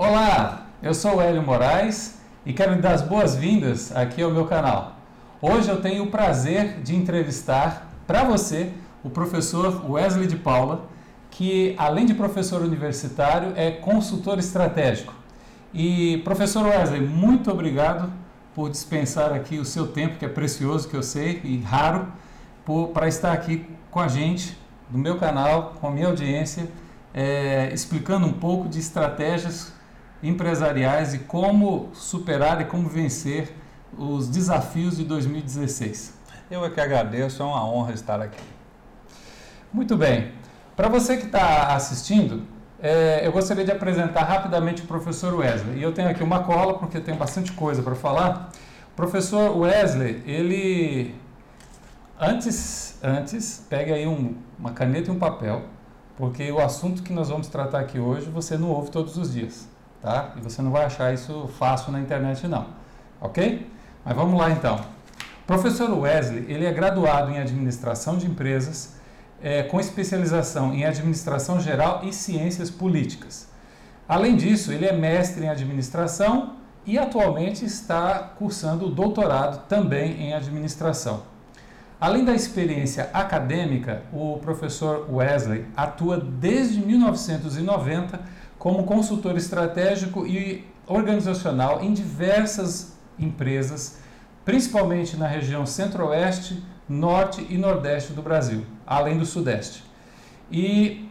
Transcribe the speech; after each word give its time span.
Olá, 0.00 0.68
eu 0.80 0.94
sou 0.94 1.16
o 1.16 1.20
Hélio 1.20 1.42
Moraes 1.42 2.20
e 2.46 2.52
quero 2.52 2.72
lhe 2.72 2.80
dar 2.80 2.92
as 2.92 3.02
boas-vindas 3.02 3.90
aqui 3.96 4.22
ao 4.22 4.30
meu 4.30 4.44
canal. 4.44 4.96
Hoje 5.42 5.68
eu 5.68 5.82
tenho 5.82 6.04
o 6.04 6.06
prazer 6.08 6.80
de 6.82 6.94
entrevistar 6.94 7.90
para 8.06 8.22
você 8.22 8.70
o 9.02 9.10
professor 9.10 9.90
Wesley 9.90 10.28
de 10.28 10.36
Paula, 10.36 10.84
que 11.32 11.74
além 11.76 12.06
de 12.06 12.14
professor 12.14 12.62
universitário 12.62 13.52
é 13.56 13.72
consultor 13.72 14.38
estratégico. 14.38 15.12
E 15.74 16.18
professor 16.18 16.64
Wesley, 16.64 17.00
muito 17.00 17.50
obrigado 17.50 18.08
por 18.54 18.70
dispensar 18.70 19.32
aqui 19.32 19.58
o 19.58 19.64
seu 19.64 19.88
tempo, 19.88 20.16
que 20.16 20.24
é 20.24 20.28
precioso, 20.28 20.88
que 20.88 20.94
eu 20.94 21.02
sei, 21.02 21.40
e 21.42 21.58
raro, 21.58 22.06
para 22.94 23.08
estar 23.08 23.32
aqui 23.32 23.66
com 23.90 23.98
a 23.98 24.06
gente, 24.06 24.56
no 24.88 24.96
meu 24.96 25.18
canal, 25.18 25.72
com 25.80 25.88
a 25.88 25.90
minha 25.90 26.06
audiência, 26.06 26.68
é, 27.12 27.70
explicando 27.74 28.28
um 28.28 28.32
pouco 28.32 28.68
de 28.68 28.78
estratégias 28.78 29.76
empresariais 30.22 31.14
e 31.14 31.18
como 31.18 31.90
superar 31.94 32.60
e 32.60 32.64
como 32.64 32.88
vencer 32.88 33.54
os 33.96 34.28
desafios 34.28 34.96
de 34.96 35.04
2016. 35.04 36.14
Eu 36.50 36.64
é 36.64 36.70
que 36.70 36.80
agradeço, 36.80 37.42
é 37.42 37.46
uma 37.46 37.64
honra 37.68 37.92
estar 37.92 38.20
aqui. 38.20 38.42
Muito 39.72 39.96
bem. 39.96 40.32
Para 40.74 40.88
você 40.88 41.16
que 41.16 41.26
está 41.26 41.74
assistindo, 41.74 42.42
é, 42.80 43.26
eu 43.26 43.32
gostaria 43.32 43.64
de 43.64 43.72
apresentar 43.72 44.22
rapidamente 44.22 44.82
o 44.82 44.86
professor 44.86 45.34
Wesley. 45.34 45.78
E 45.78 45.82
eu 45.82 45.92
tenho 45.92 46.08
aqui 46.08 46.22
uma 46.22 46.44
cola, 46.44 46.78
porque 46.78 47.00
tem 47.00 47.14
bastante 47.14 47.52
coisa 47.52 47.82
para 47.82 47.94
falar. 47.94 48.50
O 48.92 48.96
professor 48.96 49.56
Wesley, 49.56 50.22
ele. 50.26 51.14
Antes, 52.20 52.98
antes 53.02 53.64
pegue 53.68 53.92
aí 53.92 54.06
um, 54.06 54.36
uma 54.58 54.72
caneta 54.72 55.10
e 55.10 55.14
um 55.14 55.18
papel, 55.18 55.62
porque 56.16 56.50
o 56.50 56.58
assunto 56.58 57.02
que 57.02 57.12
nós 57.12 57.28
vamos 57.28 57.46
tratar 57.46 57.78
aqui 57.78 58.00
hoje 58.00 58.28
você 58.28 58.58
não 58.58 58.70
ouve 58.70 58.90
todos 58.90 59.16
os 59.16 59.32
dias, 59.32 59.67
tá? 60.00 60.32
E 60.36 60.40
você 60.40 60.62
não 60.62 60.70
vai 60.70 60.84
achar 60.84 61.12
isso 61.12 61.48
fácil 61.58 61.92
na 61.92 62.00
internet, 62.00 62.46
não. 62.46 62.66
Ok? 63.20 63.70
Mas 64.04 64.14
vamos 64.16 64.38
lá 64.38 64.50
então. 64.50 64.80
Professor 65.46 65.90
Wesley, 65.90 66.44
ele 66.48 66.66
é 66.66 66.72
graduado 66.72 67.30
em 67.30 67.38
administração 67.38 68.18
de 68.18 68.26
empresas 68.26 68.98
é, 69.42 69.62
com 69.62 69.78
especialização 69.80 70.74
em 70.74 70.84
administração 70.84 71.60
geral 71.60 72.02
e 72.04 72.12
ciências 72.12 72.70
políticas. 72.70 73.48
Além 74.08 74.36
disso, 74.36 74.72
ele 74.72 74.86
é 74.86 74.92
mestre 74.92 75.44
em 75.44 75.48
administração 75.48 76.56
e 76.84 76.98
atualmente 76.98 77.64
está 77.64 78.18
cursando 78.18 78.86
o 78.86 78.90
doutorado 78.90 79.66
também 79.68 80.22
em 80.22 80.32
administração. 80.32 81.22
Além 82.00 82.24
da 82.24 82.32
experiência 82.32 83.10
acadêmica, 83.12 84.02
o 84.12 84.38
professor 84.38 85.06
Wesley 85.10 85.66
atua 85.76 86.16
desde 86.16 86.80
1990 86.80 88.20
como 88.58 88.84
consultor 88.84 89.36
estratégico 89.36 90.26
e 90.26 90.66
organizacional 90.86 91.82
em 91.82 91.92
diversas 91.92 92.96
empresas, 93.18 93.98
principalmente 94.44 95.16
na 95.16 95.26
região 95.26 95.66
centro-oeste, 95.66 96.62
norte 96.88 97.46
e 97.50 97.58
nordeste 97.58 98.12
do 98.12 98.22
Brasil, 98.22 98.64
além 98.86 99.18
do 99.18 99.26
sudeste. 99.26 99.84
E 100.50 101.08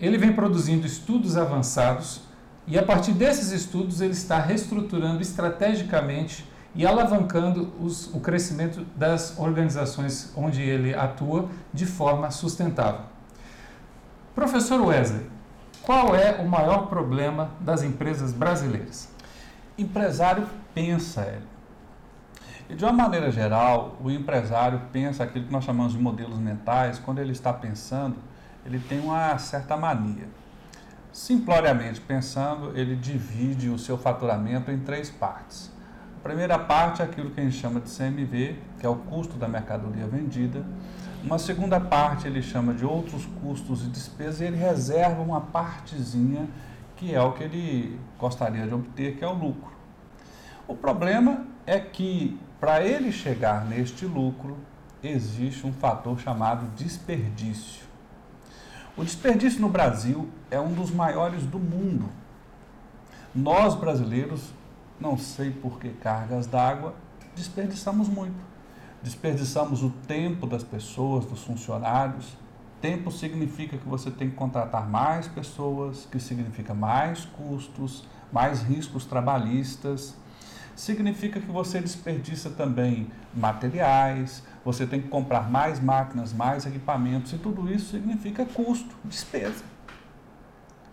ele 0.00 0.16
vem 0.16 0.32
produzindo 0.32 0.86
estudos 0.86 1.36
avançados 1.36 2.22
e 2.66 2.78
a 2.78 2.82
partir 2.82 3.12
desses 3.12 3.50
estudos 3.50 4.00
ele 4.00 4.12
está 4.12 4.38
reestruturando 4.38 5.20
estrategicamente 5.20 6.46
e 6.74 6.86
alavancando 6.86 7.72
os, 7.80 8.14
o 8.14 8.20
crescimento 8.20 8.86
das 8.94 9.36
organizações 9.38 10.32
onde 10.36 10.62
ele 10.62 10.94
atua 10.94 11.48
de 11.72 11.86
forma 11.86 12.30
sustentável. 12.30 13.00
Professor 14.34 14.80
Wesley, 14.80 15.26
qual 15.88 16.14
é 16.14 16.32
o 16.38 16.46
maior 16.46 16.86
problema 16.88 17.52
das 17.60 17.82
empresas 17.82 18.30
brasileiras? 18.30 19.08
Empresário 19.78 20.46
pensa, 20.74 21.22
Hélio 21.22 21.48
e 22.68 22.74
de 22.74 22.84
uma 22.84 22.92
maneira 22.92 23.30
geral, 23.30 23.96
o 23.98 24.10
empresário 24.10 24.82
pensa 24.92 25.24
aquilo 25.24 25.46
que 25.46 25.50
nós 25.50 25.64
chamamos 25.64 25.94
de 25.94 25.98
modelos 25.98 26.38
mentais, 26.38 26.98
quando 26.98 27.20
ele 27.20 27.32
está 27.32 27.54
pensando, 27.54 28.16
ele 28.66 28.78
tem 28.78 29.00
uma 29.00 29.38
certa 29.38 29.78
mania. 29.78 30.28
Simploriamente 31.10 32.02
pensando, 32.02 32.76
ele 32.76 32.94
divide 32.94 33.70
o 33.70 33.78
seu 33.78 33.96
faturamento 33.96 34.70
em 34.70 34.78
três 34.80 35.08
partes. 35.08 35.72
A 36.18 36.22
primeira 36.22 36.58
parte 36.58 37.00
é 37.00 37.06
aquilo 37.06 37.30
que 37.30 37.40
a 37.40 37.44
gente 37.44 37.56
chama 37.56 37.80
de 37.80 37.88
CMV, 37.88 38.58
que 38.78 38.84
é 38.84 38.88
o 38.90 38.96
custo 38.96 39.38
da 39.38 39.48
mercadoria 39.48 40.06
vendida. 40.06 40.62
Uma 41.22 41.38
segunda 41.38 41.80
parte 41.80 42.26
ele 42.26 42.42
chama 42.42 42.72
de 42.72 42.84
outros 42.84 43.26
custos 43.42 43.84
e 43.84 43.88
despesas 43.88 44.40
e 44.40 44.44
ele 44.44 44.56
reserva 44.56 45.20
uma 45.20 45.40
partezinha 45.40 46.48
que 46.96 47.14
é 47.14 47.22
o 47.22 47.32
que 47.32 47.44
ele 47.44 48.00
gostaria 48.18 48.66
de 48.66 48.74
obter, 48.74 49.16
que 49.16 49.24
é 49.24 49.28
o 49.28 49.32
lucro. 49.32 49.72
O 50.66 50.74
problema 50.74 51.46
é 51.64 51.78
que 51.78 52.38
para 52.60 52.84
ele 52.84 53.12
chegar 53.12 53.64
neste 53.64 54.04
lucro, 54.04 54.58
existe 55.00 55.64
um 55.64 55.72
fator 55.72 56.18
chamado 56.18 56.66
desperdício. 56.74 57.86
O 58.96 59.04
desperdício 59.04 59.60
no 59.60 59.68
Brasil 59.68 60.28
é 60.50 60.58
um 60.58 60.72
dos 60.72 60.90
maiores 60.90 61.44
do 61.44 61.58
mundo. 61.58 62.08
Nós 63.32 63.76
brasileiros, 63.76 64.52
não 64.98 65.16
sei 65.16 65.52
por 65.52 65.78
que 65.78 65.90
cargas 65.90 66.48
d'água, 66.48 66.96
desperdiçamos 67.36 68.08
muito. 68.08 68.47
Desperdiçamos 69.02 69.82
o 69.82 69.90
tempo 70.06 70.46
das 70.46 70.62
pessoas, 70.62 71.24
dos 71.24 71.44
funcionários. 71.44 72.36
Tempo 72.80 73.10
significa 73.10 73.76
que 73.76 73.88
você 73.88 74.10
tem 74.10 74.30
que 74.30 74.36
contratar 74.36 74.88
mais 74.88 75.26
pessoas, 75.26 76.06
que 76.10 76.20
significa 76.20 76.74
mais 76.74 77.24
custos, 77.24 78.04
mais 78.32 78.62
riscos 78.62 79.04
trabalhistas 79.04 80.16
significa 80.78 81.40
que 81.40 81.50
você 81.50 81.80
desperdiça 81.80 82.50
também 82.50 83.08
materiais, 83.34 84.44
você 84.64 84.86
tem 84.86 85.02
que 85.02 85.08
comprar 85.08 85.50
mais 85.50 85.80
máquinas, 85.80 86.32
mais 86.32 86.64
equipamentos, 86.66 87.32
e 87.32 87.38
tudo 87.38 87.70
isso 87.70 87.90
significa 87.90 88.46
custo, 88.46 88.94
despesa. 89.04 89.64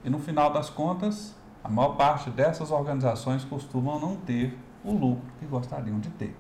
E 0.03 0.09
no 0.09 0.17
final 0.17 0.51
das 0.51 0.72
contas, 0.72 1.35
a 1.63 1.69
maior 1.69 1.95
parte 1.95 2.31
dessas 2.31 2.72
organizações 2.72 3.43
costumam 3.43 3.99
não 3.99 4.16
ter 4.16 4.57
o 4.83 4.91
lucro 4.91 5.31
que 5.39 5.45
gostariam 5.45 5.99
de 5.99 6.09
ter. 6.09 6.35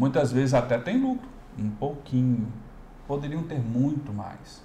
Muitas 0.00 0.32
vezes 0.32 0.54
até 0.54 0.78
tem 0.78 0.98
lucro, 0.98 1.28
um 1.58 1.68
pouquinho, 1.68 2.50
poderiam 3.06 3.42
ter 3.42 3.58
muito 3.58 4.14
mais. 4.14 4.62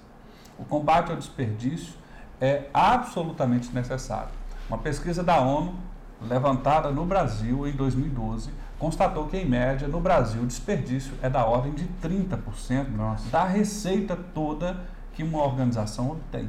O 0.58 0.64
combate 0.64 1.10
ao 1.10 1.16
desperdício 1.18 1.92
é 2.40 2.70
absolutamente 2.72 3.70
necessário. 3.70 4.30
Uma 4.66 4.78
pesquisa 4.78 5.22
da 5.22 5.38
ONU 5.38 5.74
levantada 6.22 6.90
no 6.90 7.04
Brasil 7.04 7.68
em 7.68 7.72
2012, 7.72 8.50
constatou 8.78 9.26
que, 9.26 9.36
em 9.36 9.44
média, 9.44 9.86
no 9.86 10.00
Brasil, 10.00 10.40
o 10.40 10.46
desperdício 10.46 11.12
é 11.20 11.28
da 11.28 11.44
ordem 11.44 11.74
de 11.74 11.86
30% 12.02 12.88
Nossa. 12.96 13.28
da 13.28 13.44
receita 13.44 14.16
toda 14.16 14.86
que 15.12 15.22
uma 15.22 15.44
organização 15.44 16.12
obtém. 16.12 16.48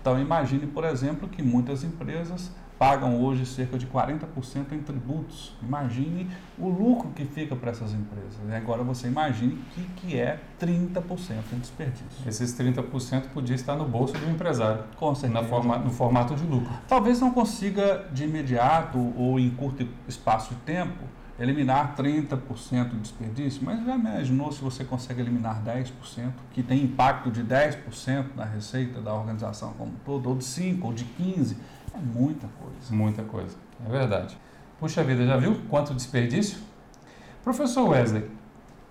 Então, 0.00 0.18
imagine, 0.18 0.66
por 0.66 0.82
exemplo, 0.82 1.28
que 1.28 1.44
muitas 1.44 1.84
empresas 1.84 2.50
pagam 2.78 3.22
hoje 3.22 3.46
cerca 3.46 3.78
de 3.78 3.86
40% 3.86 4.72
em 4.72 4.80
tributos. 4.80 5.54
Imagine 5.62 6.30
o 6.58 6.68
lucro 6.68 7.10
que 7.10 7.24
fica 7.24 7.56
para 7.56 7.70
essas 7.70 7.92
empresas. 7.92 8.36
E 8.48 8.54
agora 8.54 8.82
você 8.82 9.08
imagine 9.08 9.58
que, 9.74 9.82
que 9.96 10.18
é 10.18 10.40
30% 10.60 11.02
em 11.52 11.58
desperdício. 11.58 12.06
Esses 12.26 12.52
30% 12.58 13.28
podia 13.32 13.56
estar 13.56 13.76
no 13.76 13.86
bolso 13.86 14.14
do 14.14 14.30
empresário. 14.30 14.84
Com 14.96 15.14
certeza. 15.14 15.42
Na 15.42 15.48
forma, 15.48 15.78
no 15.78 15.90
formato 15.90 16.34
de 16.34 16.44
lucro. 16.44 16.72
Talvez 16.86 17.20
não 17.20 17.30
consiga 17.30 18.06
de 18.12 18.24
imediato 18.24 18.98
ou 19.16 19.40
em 19.40 19.50
curto 19.50 19.86
espaço 20.06 20.54
de 20.54 20.60
tempo 20.60 21.04
eliminar 21.38 21.94
30% 21.94 22.90
de 22.90 22.98
desperdício, 22.98 23.62
mas 23.62 23.84
já 23.84 23.94
imaginou 23.94 24.50
se 24.50 24.62
você 24.62 24.84
consegue 24.84 25.20
eliminar 25.20 25.62
10%, 25.62 25.92
que 26.50 26.62
tem 26.62 26.82
impacto 26.82 27.30
de 27.30 27.44
10% 27.44 28.28
na 28.34 28.44
receita 28.44 29.00
da 29.00 29.14
organização 29.14 29.74
como 29.74 29.92
um 29.92 29.96
todo, 30.04 30.30
ou 30.30 30.36
de 30.36 30.44
5%, 30.44 30.82
ou 30.82 30.92
de 30.92 31.04
15%, 31.04 31.56
é 31.96 32.18
muita 32.18 32.46
coisa. 32.60 32.94
Muita 32.94 33.22
coisa, 33.22 33.56
é 33.86 33.90
verdade. 33.90 34.36
Puxa 34.78 35.02
vida, 35.02 35.26
já 35.26 35.36
viu 35.36 35.60
quanto 35.68 35.94
desperdício? 35.94 36.58
Professor 37.42 37.88
Wesley, 37.88 38.28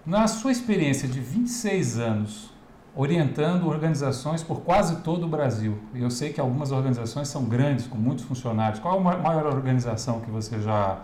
na 0.06 0.28
sua 0.28 0.52
experiência 0.52 1.08
de 1.08 1.20
26 1.20 2.00
anos 2.00 2.56
orientando 2.96 3.68
organizações 3.68 4.42
por 4.42 4.62
quase 4.62 5.02
todo 5.02 5.26
o 5.26 5.28
Brasil, 5.28 5.78
e 5.94 6.02
eu 6.02 6.10
sei 6.10 6.32
que 6.32 6.40
algumas 6.40 6.72
organizações 6.72 7.28
são 7.28 7.44
grandes, 7.44 7.86
com 7.88 7.98
muitos 7.98 8.24
funcionários, 8.24 8.80
qual 8.80 8.98
a 8.98 9.18
maior 9.18 9.46
organização 9.48 10.22
que 10.22 10.32
você 10.32 10.62
já, 10.62 11.02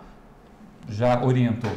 já 0.88 1.22
orientou? 1.22 1.72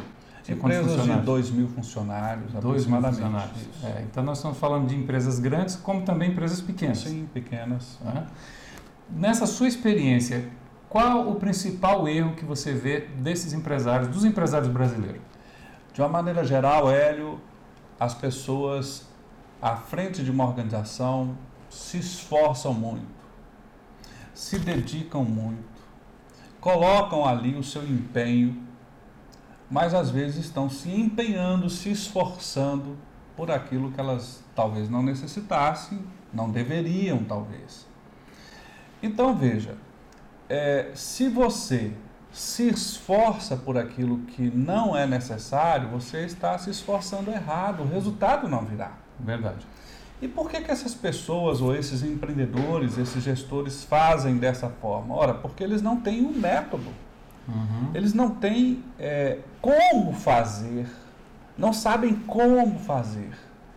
Empresas 0.48 1.02
de 1.02 1.12
2 1.12 1.50
mil 1.50 1.68
funcionários, 1.68 2.52
dois 2.52 2.86
mil 2.86 3.02
funcionários. 3.02 3.68
É, 3.82 4.04
então 4.08 4.22
nós 4.22 4.38
estamos 4.38 4.56
falando 4.58 4.86
de 4.86 4.94
empresas 4.94 5.40
grandes, 5.40 5.74
como 5.74 6.02
também 6.02 6.30
empresas 6.30 6.60
pequenas. 6.60 6.98
Sim, 6.98 7.28
pequenas. 7.34 7.98
É. 8.06 8.22
Nessa 9.08 9.46
sua 9.46 9.68
experiência, 9.68 10.50
qual 10.88 11.30
o 11.30 11.36
principal 11.36 12.08
erro 12.08 12.34
que 12.34 12.44
você 12.44 12.72
vê 12.72 13.00
desses 13.00 13.52
empresários, 13.52 14.08
dos 14.08 14.24
empresários 14.24 14.70
brasileiros? 14.70 15.22
De 15.92 16.00
uma 16.00 16.08
maneira 16.08 16.44
geral, 16.44 16.90
Hélio, 16.90 17.40
as 17.98 18.14
pessoas 18.14 19.06
à 19.62 19.76
frente 19.76 20.24
de 20.24 20.30
uma 20.30 20.44
organização 20.44 21.36
se 21.70 21.98
esforçam 21.98 22.74
muito, 22.74 23.06
se 24.34 24.58
dedicam 24.58 25.24
muito, 25.24 25.64
colocam 26.60 27.24
ali 27.24 27.56
o 27.56 27.62
seu 27.62 27.84
empenho, 27.84 28.60
mas 29.70 29.94
às 29.94 30.10
vezes 30.10 30.44
estão 30.46 30.68
se 30.68 30.90
empenhando, 30.90 31.70
se 31.70 31.90
esforçando 31.90 32.96
por 33.36 33.50
aquilo 33.50 33.92
que 33.92 34.00
elas 34.00 34.42
talvez 34.54 34.88
não 34.88 35.02
necessitassem, 35.02 36.00
não 36.32 36.50
deveriam, 36.50 37.22
talvez. 37.24 37.86
Então 39.02 39.34
veja, 39.34 39.76
é, 40.48 40.90
se 40.94 41.28
você 41.28 41.92
se 42.32 42.68
esforça 42.68 43.56
por 43.56 43.78
aquilo 43.78 44.18
que 44.18 44.50
não 44.54 44.96
é 44.96 45.06
necessário, 45.06 45.88
você 45.88 46.24
está 46.24 46.58
se 46.58 46.70
esforçando 46.70 47.30
errado, 47.30 47.82
o 47.82 47.88
resultado 47.88 48.48
não 48.48 48.64
virá. 48.64 48.92
Verdade. 49.18 49.66
E 50.20 50.28
por 50.28 50.50
que, 50.50 50.60
que 50.60 50.70
essas 50.70 50.94
pessoas 50.94 51.60
ou 51.60 51.74
esses 51.74 52.02
empreendedores, 52.02 52.96
esses 52.98 53.22
gestores 53.22 53.84
fazem 53.84 54.36
dessa 54.36 54.68
forma? 54.68 55.14
Ora, 55.14 55.34
porque 55.34 55.62
eles 55.62 55.82
não 55.82 56.00
têm 56.00 56.24
um 56.24 56.32
método. 56.32 56.90
Uhum. 57.48 57.90
Eles 57.94 58.12
não 58.12 58.30
têm 58.30 58.82
é, 58.98 59.38
como 59.60 60.12
fazer, 60.12 60.86
não 61.56 61.72
sabem 61.72 62.14
como 62.14 62.78
fazer. 62.80 63.30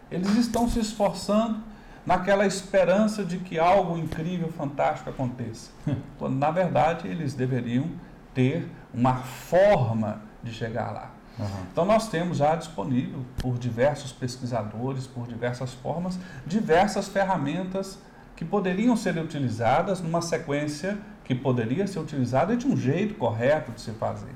Eles 0.10 0.36
estão 0.36 0.68
se 0.68 0.80
esforçando 0.80 1.62
naquela 2.10 2.44
esperança 2.48 3.24
de 3.24 3.38
que 3.38 3.60
algo 3.60 3.96
incrível, 3.96 4.52
fantástico 4.52 5.12
aconteça. 5.12 5.70
Quando, 6.18 6.38
na 6.38 6.50
verdade, 6.50 7.08
eles 7.08 7.36
deveriam 7.36 7.86
ter 8.34 8.68
uma 8.92 9.18
forma 9.18 10.20
de 10.42 10.52
chegar 10.52 10.90
lá. 10.90 11.12
Uhum. 11.38 11.46
Então, 11.72 11.86
nós 11.86 12.10
temos 12.10 12.38
já 12.40 12.56
disponível, 12.56 13.24
por 13.38 13.60
diversos 13.60 14.12
pesquisadores, 14.12 15.06
por 15.06 15.28
diversas 15.28 15.76
formas, 15.76 16.18
diversas 16.48 17.08
ferramentas 17.08 18.00
que 18.36 18.44
poderiam 18.44 18.98
ser 18.98 19.16
utilizadas 19.20 20.02
numa 20.02 20.24
sequência 20.24 20.98
que 21.24 21.36
poderia 21.36 21.86
ser 21.86 22.00
utilizada 22.00 22.58
de 22.58 22.66
um 22.66 22.76
jeito 22.76 23.14
correto 23.14 23.72
de 23.72 23.82
se 23.82 23.92
fazer. 23.92 24.34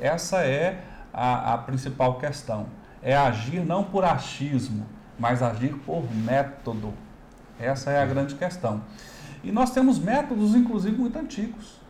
Essa 0.00 0.38
é 0.38 0.82
a, 1.14 1.54
a 1.54 1.58
principal 1.58 2.18
questão. 2.18 2.66
É 3.00 3.14
agir 3.16 3.64
não 3.64 3.84
por 3.84 4.04
achismo, 4.04 4.95
mas 5.18 5.42
agir 5.42 5.74
por 5.84 6.04
método. 6.14 6.92
Essa 7.58 7.90
é 7.90 8.02
a 8.02 8.06
grande 8.06 8.34
questão. 8.34 8.82
E 9.42 9.50
nós 9.50 9.70
temos 9.70 9.98
métodos, 9.98 10.54
inclusive, 10.54 10.96
muito 10.96 11.18
antigos. 11.18 11.80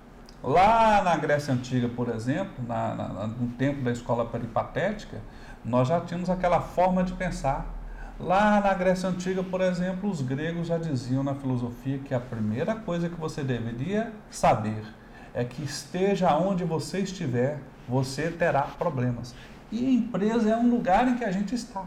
Lá 0.43 1.03
na 1.03 1.17
Grécia 1.17 1.53
Antiga, 1.53 1.89
por 1.89 2.09
exemplo, 2.09 2.65
na, 2.69 2.95
na, 2.95 3.27
no 3.27 3.49
tempo 3.49 3.83
da 3.83 3.91
escola 3.91 4.27
peripatética, 4.27 5.21
nós 5.65 5.89
já 5.89 6.01
tínhamos 6.01 6.31
aquela 6.31 6.61
forma 6.61 7.03
de 7.03 7.15
pensar. 7.15 7.67
Lá 8.21 8.61
na 8.61 8.73
Grécia 8.75 9.09
Antiga, 9.09 9.43
por 9.43 9.61
exemplo, 9.61 10.09
os 10.09 10.23
gregos 10.23 10.69
já 10.69 10.79
diziam 10.79 11.25
na 11.25 11.35
filosofia 11.35 11.99
que 11.99 12.15
a 12.15 12.21
primeira 12.21 12.75
coisa 12.75 13.09
que 13.09 13.19
você 13.19 13.43
deveria 13.43 14.13
saber 14.31 14.85
é 15.35 15.45
que 15.45 15.63
esteja 15.63 16.35
onde 16.37 16.65
você 16.65 17.01
estiver, 17.01 17.59
você 17.89 18.31
terá 18.31 18.63
problemas. 18.63 19.35
E 19.73 19.85
a 19.85 19.91
empresa 19.91 20.51
é 20.51 20.57
um 20.57 20.71
lugar 20.71 21.09
em 21.09 21.17
que 21.17 21.25
a 21.25 21.33
gente 21.33 21.55
está. 21.55 21.85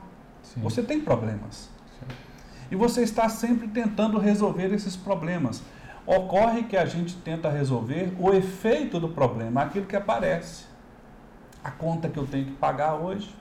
Sim. 0.54 0.62
Você 0.62 0.82
tem 0.84 1.02
problemas. 1.02 1.70
Sim. 2.00 2.16
E 2.72 2.76
você 2.76 3.02
está 3.02 3.30
sempre 3.30 3.68
tentando 3.68 4.18
resolver 4.18 4.74
esses 4.74 4.96
problemas. 4.96 5.62
Ocorre 6.06 6.64
que 6.64 6.76
a 6.76 6.86
gente 6.86 7.16
tenta 7.18 7.50
resolver 7.50 8.14
o 8.20 8.34
efeito 8.34 9.00
do 9.00 9.10
problema, 9.10 9.62
aquilo 9.62 9.86
que 9.86 9.96
aparece. 9.96 10.66
A 11.64 11.70
conta 11.70 12.10
que 12.10 12.18
eu 12.18 12.26
tenho 12.26 12.46
que 12.46 12.54
pagar 12.54 12.96
hoje, 12.96 13.36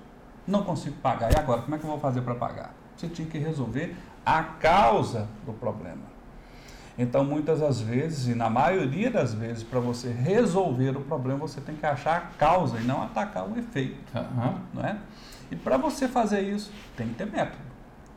não 0.46 0.62
consigo 0.62 0.96
pagar. 0.96 1.32
E 1.32 1.38
agora, 1.38 1.62
como 1.62 1.75
é 1.75 1.78
que 1.78 1.84
eu 1.84 1.90
vou 1.90 1.99
fazer 1.99 2.20
para 2.22 2.34
pagar? 2.34 2.75
Você 2.96 3.08
tinha 3.08 3.28
que 3.28 3.38
resolver 3.38 3.96
a 4.25 4.43
causa 4.43 5.28
do 5.46 5.52
problema. 5.52 6.18
Então, 6.98 7.24
muitas 7.24 7.60
das 7.60 7.80
vezes, 7.80 8.26
e 8.26 8.34
na 8.34 8.50
maioria 8.50 9.08
das 9.08 9.32
vezes, 9.32 9.62
para 9.62 9.78
você 9.78 10.10
resolver 10.10 10.96
o 10.96 11.00
problema, 11.00 11.38
você 11.38 11.60
tem 11.60 11.76
que 11.76 11.86
achar 11.86 12.16
a 12.16 12.20
causa 12.36 12.76
e 12.78 12.82
não 12.82 13.00
atacar 13.00 13.48
o 13.48 13.56
efeito. 13.56 13.96
Uhum. 14.16 14.58
Não 14.74 14.84
é? 14.84 14.96
E 15.50 15.54
para 15.54 15.76
você 15.76 16.08
fazer 16.08 16.40
isso, 16.40 16.72
tem 16.96 17.08
que 17.08 17.14
ter 17.14 17.26
método. 17.26 17.62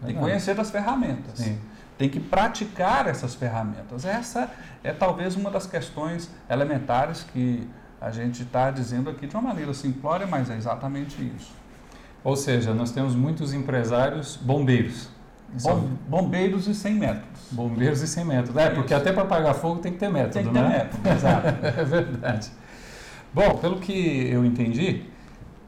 Tem 0.03 0.15
que 0.15 0.19
conhecer 0.19 0.59
as 0.59 0.71
ferramentas. 0.71 1.37
Sim. 1.37 1.59
Tem 1.95 2.09
que 2.09 2.19
praticar 2.19 3.07
essas 3.07 3.35
ferramentas. 3.35 4.03
Essa 4.03 4.49
é 4.83 4.91
talvez 4.91 5.35
uma 5.35 5.51
das 5.51 5.67
questões 5.67 6.31
elementares 6.49 7.21
que 7.21 7.69
a 8.01 8.09
gente 8.09 8.41
está 8.41 8.71
dizendo 8.71 9.11
aqui 9.11 9.27
de 9.27 9.35
uma 9.35 9.43
maneira 9.43 9.75
simplória, 9.75 10.25
mas 10.25 10.49
é 10.49 10.57
exatamente 10.57 11.21
isso. 11.37 11.53
Ou 12.23 12.35
seja, 12.35 12.73
nós 12.73 12.91
temos 12.91 13.15
muitos 13.15 13.53
empresários 13.53 14.35
bombeiros. 14.37 15.09
Bom, 15.62 15.89
bombeiros 16.07 16.68
e 16.68 16.75
sem 16.75 16.95
métodos. 16.95 17.27
Bombeiros 17.51 18.01
e 18.01 18.07
sem 18.07 18.24
métodos. 18.24 18.56
É, 18.56 18.69
porque 18.69 18.94
até 18.94 19.12
para 19.12 19.24
apagar 19.24 19.53
fogo 19.56 19.80
tem 19.80 19.92
que 19.92 20.00
ter 20.00 20.09
método, 20.09 20.33
tem 20.33 20.45
que 20.45 20.51
ter 20.51 20.62
né? 20.62 20.69
método, 20.69 21.09
exato. 21.09 21.48
é 21.65 21.83
verdade. 21.83 22.51
Bom, 23.33 23.57
pelo 23.57 23.80
que 23.80 24.30
eu 24.30 24.45
entendi, 24.45 25.03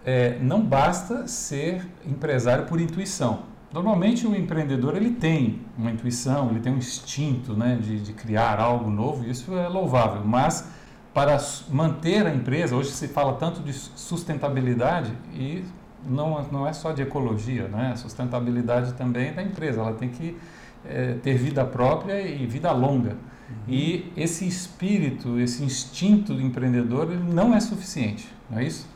é, 0.05 0.37
não 0.39 0.61
basta 0.61 1.27
ser 1.27 1.85
empresário 2.05 2.65
por 2.65 2.79
intuição. 2.79 3.53
Normalmente 3.73 4.27
o 4.27 4.35
empreendedor 4.35 4.95
ele 4.95 5.11
tem 5.11 5.61
uma 5.77 5.89
intuição, 5.89 6.51
ele 6.51 6.59
tem 6.59 6.71
um 6.71 6.77
instinto 6.77 7.53
né, 7.53 7.79
de, 7.81 7.99
de 7.99 8.13
criar 8.13 8.59
algo 8.59 8.89
novo, 8.89 9.25
isso 9.27 9.53
é 9.57 9.67
louvável, 9.67 10.21
mas 10.23 10.69
para 11.13 11.37
manter 11.69 12.25
a 12.25 12.33
empresa, 12.33 12.75
hoje 12.75 12.91
se 12.91 13.07
fala 13.07 13.33
tanto 13.33 13.61
de 13.61 13.73
sustentabilidade 13.73 15.11
e 15.33 15.63
não, 16.05 16.41
não 16.51 16.67
é 16.67 16.73
só 16.73 16.91
de 16.91 17.01
ecologia, 17.01 17.67
né? 17.67 17.91
a 17.93 17.95
sustentabilidade 17.95 18.93
também 18.93 19.29
é 19.29 19.31
da 19.31 19.43
empresa, 19.43 19.81
ela 19.81 19.93
tem 19.93 20.09
que 20.09 20.37
é, 20.85 21.13
ter 21.15 21.37
vida 21.37 21.63
própria 21.65 22.21
e 22.21 22.45
vida 22.45 22.71
longa. 22.71 23.11
Uhum. 23.11 23.55
E 23.67 24.11
esse 24.15 24.47
espírito, 24.47 25.39
esse 25.39 25.63
instinto 25.63 26.33
do 26.33 26.41
empreendedor, 26.41 27.11
ele 27.11 27.33
não 27.33 27.53
é 27.53 27.59
suficiente, 27.59 28.27
não 28.49 28.59
é 28.59 28.65
isso? 28.65 28.87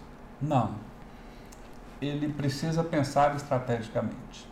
Não 0.42 0.88
ele 2.01 2.30
precisa 2.30 2.83
pensar 2.83 3.36
estrategicamente. 3.36 4.48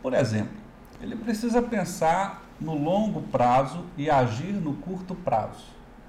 Por 0.00 0.14
exemplo, 0.14 0.56
ele 1.00 1.16
precisa 1.16 1.60
pensar 1.60 2.44
no 2.60 2.76
longo 2.76 3.22
prazo 3.22 3.84
e 3.96 4.08
agir 4.08 4.52
no 4.52 4.74
curto 4.74 5.14
prazo. 5.14 5.64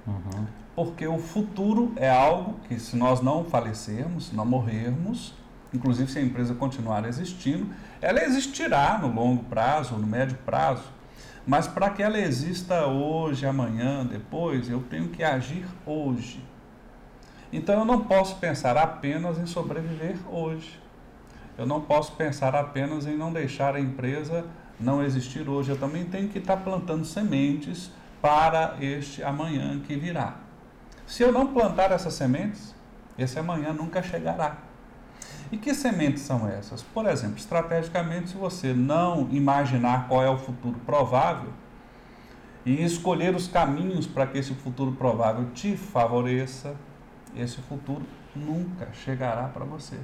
Uhum. 0.06 0.46
Porque 0.74 1.06
o 1.06 1.18
futuro 1.18 1.92
é 1.96 2.10
algo 2.10 2.56
que, 2.68 2.78
se 2.78 2.96
nós 2.96 3.20
não 3.20 3.44
falecermos, 3.44 4.32
não 4.32 4.44
morrermos, 4.44 5.34
inclusive 5.74 6.10
se 6.10 6.18
a 6.18 6.22
empresa 6.22 6.54
continuar 6.54 7.04
existindo, 7.04 7.66
ela 8.00 8.22
existirá 8.22 8.98
no 8.98 9.12
longo 9.12 9.44
prazo, 9.44 9.96
no 9.96 10.06
médio 10.06 10.38
prazo. 10.46 10.84
Mas 11.46 11.66
para 11.66 11.90
que 11.90 12.02
ela 12.02 12.18
exista 12.18 12.86
hoje, 12.86 13.44
amanhã, 13.44 14.06
depois, 14.06 14.70
eu 14.70 14.82
tenho 14.88 15.08
que 15.08 15.22
agir 15.22 15.66
hoje. 15.84 16.42
Então 17.52 17.80
eu 17.80 17.84
não 17.84 18.04
posso 18.04 18.36
pensar 18.36 18.76
apenas 18.76 19.38
em 19.38 19.46
sobreviver 19.46 20.16
hoje. 20.30 20.80
Eu 21.56 21.66
não 21.66 21.80
posso 21.80 22.12
pensar 22.12 22.54
apenas 22.54 23.06
em 23.06 23.16
não 23.16 23.32
deixar 23.32 23.76
a 23.76 23.80
empresa 23.80 24.44
não 24.80 25.02
existir 25.02 25.48
hoje. 25.48 25.70
Eu 25.70 25.78
também 25.78 26.04
tenho 26.04 26.28
que 26.28 26.38
estar 26.38 26.56
plantando 26.56 27.04
sementes 27.04 27.90
para 28.20 28.76
este 28.80 29.22
amanhã 29.22 29.78
que 29.80 29.94
virá. 29.96 30.36
Se 31.06 31.22
eu 31.22 31.30
não 31.30 31.48
plantar 31.52 31.92
essas 31.92 32.14
sementes, 32.14 32.74
esse 33.18 33.38
amanhã 33.38 33.72
nunca 33.72 34.02
chegará. 34.02 34.56
E 35.52 35.56
que 35.56 35.74
sementes 35.74 36.22
são 36.22 36.48
essas? 36.48 36.82
Por 36.82 37.06
exemplo, 37.06 37.36
estrategicamente, 37.36 38.30
se 38.30 38.36
você 38.36 38.72
não 38.72 39.28
imaginar 39.30 40.08
qual 40.08 40.22
é 40.22 40.30
o 40.30 40.38
futuro 40.38 40.78
provável 40.84 41.52
e 42.64 42.82
escolher 42.82 43.34
os 43.34 43.46
caminhos 43.46 44.06
para 44.06 44.26
que 44.26 44.38
esse 44.38 44.54
futuro 44.54 44.92
provável 44.92 45.50
te 45.54 45.76
favoreça, 45.76 46.74
esse 47.36 47.58
futuro 47.62 48.02
nunca 48.34 48.88
chegará 48.92 49.44
para 49.44 49.64
você. 49.64 49.98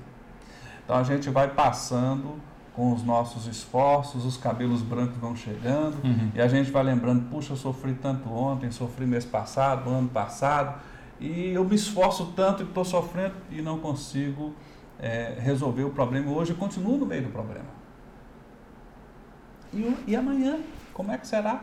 Então 0.84 0.96
a 0.96 1.02
gente 1.02 1.30
vai 1.30 1.48
passando 1.48 2.38
com 2.74 2.92
os 2.92 3.02
nossos 3.02 3.46
esforços, 3.46 4.24
os 4.24 4.36
cabelos 4.36 4.82
brancos 4.82 5.16
vão 5.16 5.34
chegando 5.34 5.96
uhum. 6.04 6.30
e 6.34 6.40
a 6.40 6.48
gente 6.48 6.70
vai 6.70 6.82
lembrando, 6.82 7.28
puxa, 7.28 7.52
eu 7.52 7.56
sofri 7.56 7.94
tanto 7.94 8.28
ontem, 8.30 8.70
sofri 8.70 9.06
mês 9.06 9.24
passado, 9.24 9.90
ano 9.90 10.08
passado, 10.08 10.80
e 11.18 11.50
eu 11.50 11.64
me 11.64 11.74
esforço 11.74 12.32
tanto 12.36 12.62
e 12.62 12.66
estou 12.66 12.84
sofrendo 12.84 13.34
e 13.50 13.60
não 13.60 13.78
consigo 13.78 14.54
é, 15.00 15.36
resolver 15.38 15.84
o 15.84 15.90
problema. 15.90 16.30
Hoje 16.30 16.52
eu 16.52 16.56
continuo 16.56 16.98
no 16.98 17.06
meio 17.06 17.22
do 17.22 17.30
problema. 17.30 17.80
E, 19.72 19.96
e 20.06 20.16
amanhã, 20.16 20.58
como 20.92 21.12
é 21.12 21.18
que 21.18 21.26
será? 21.26 21.62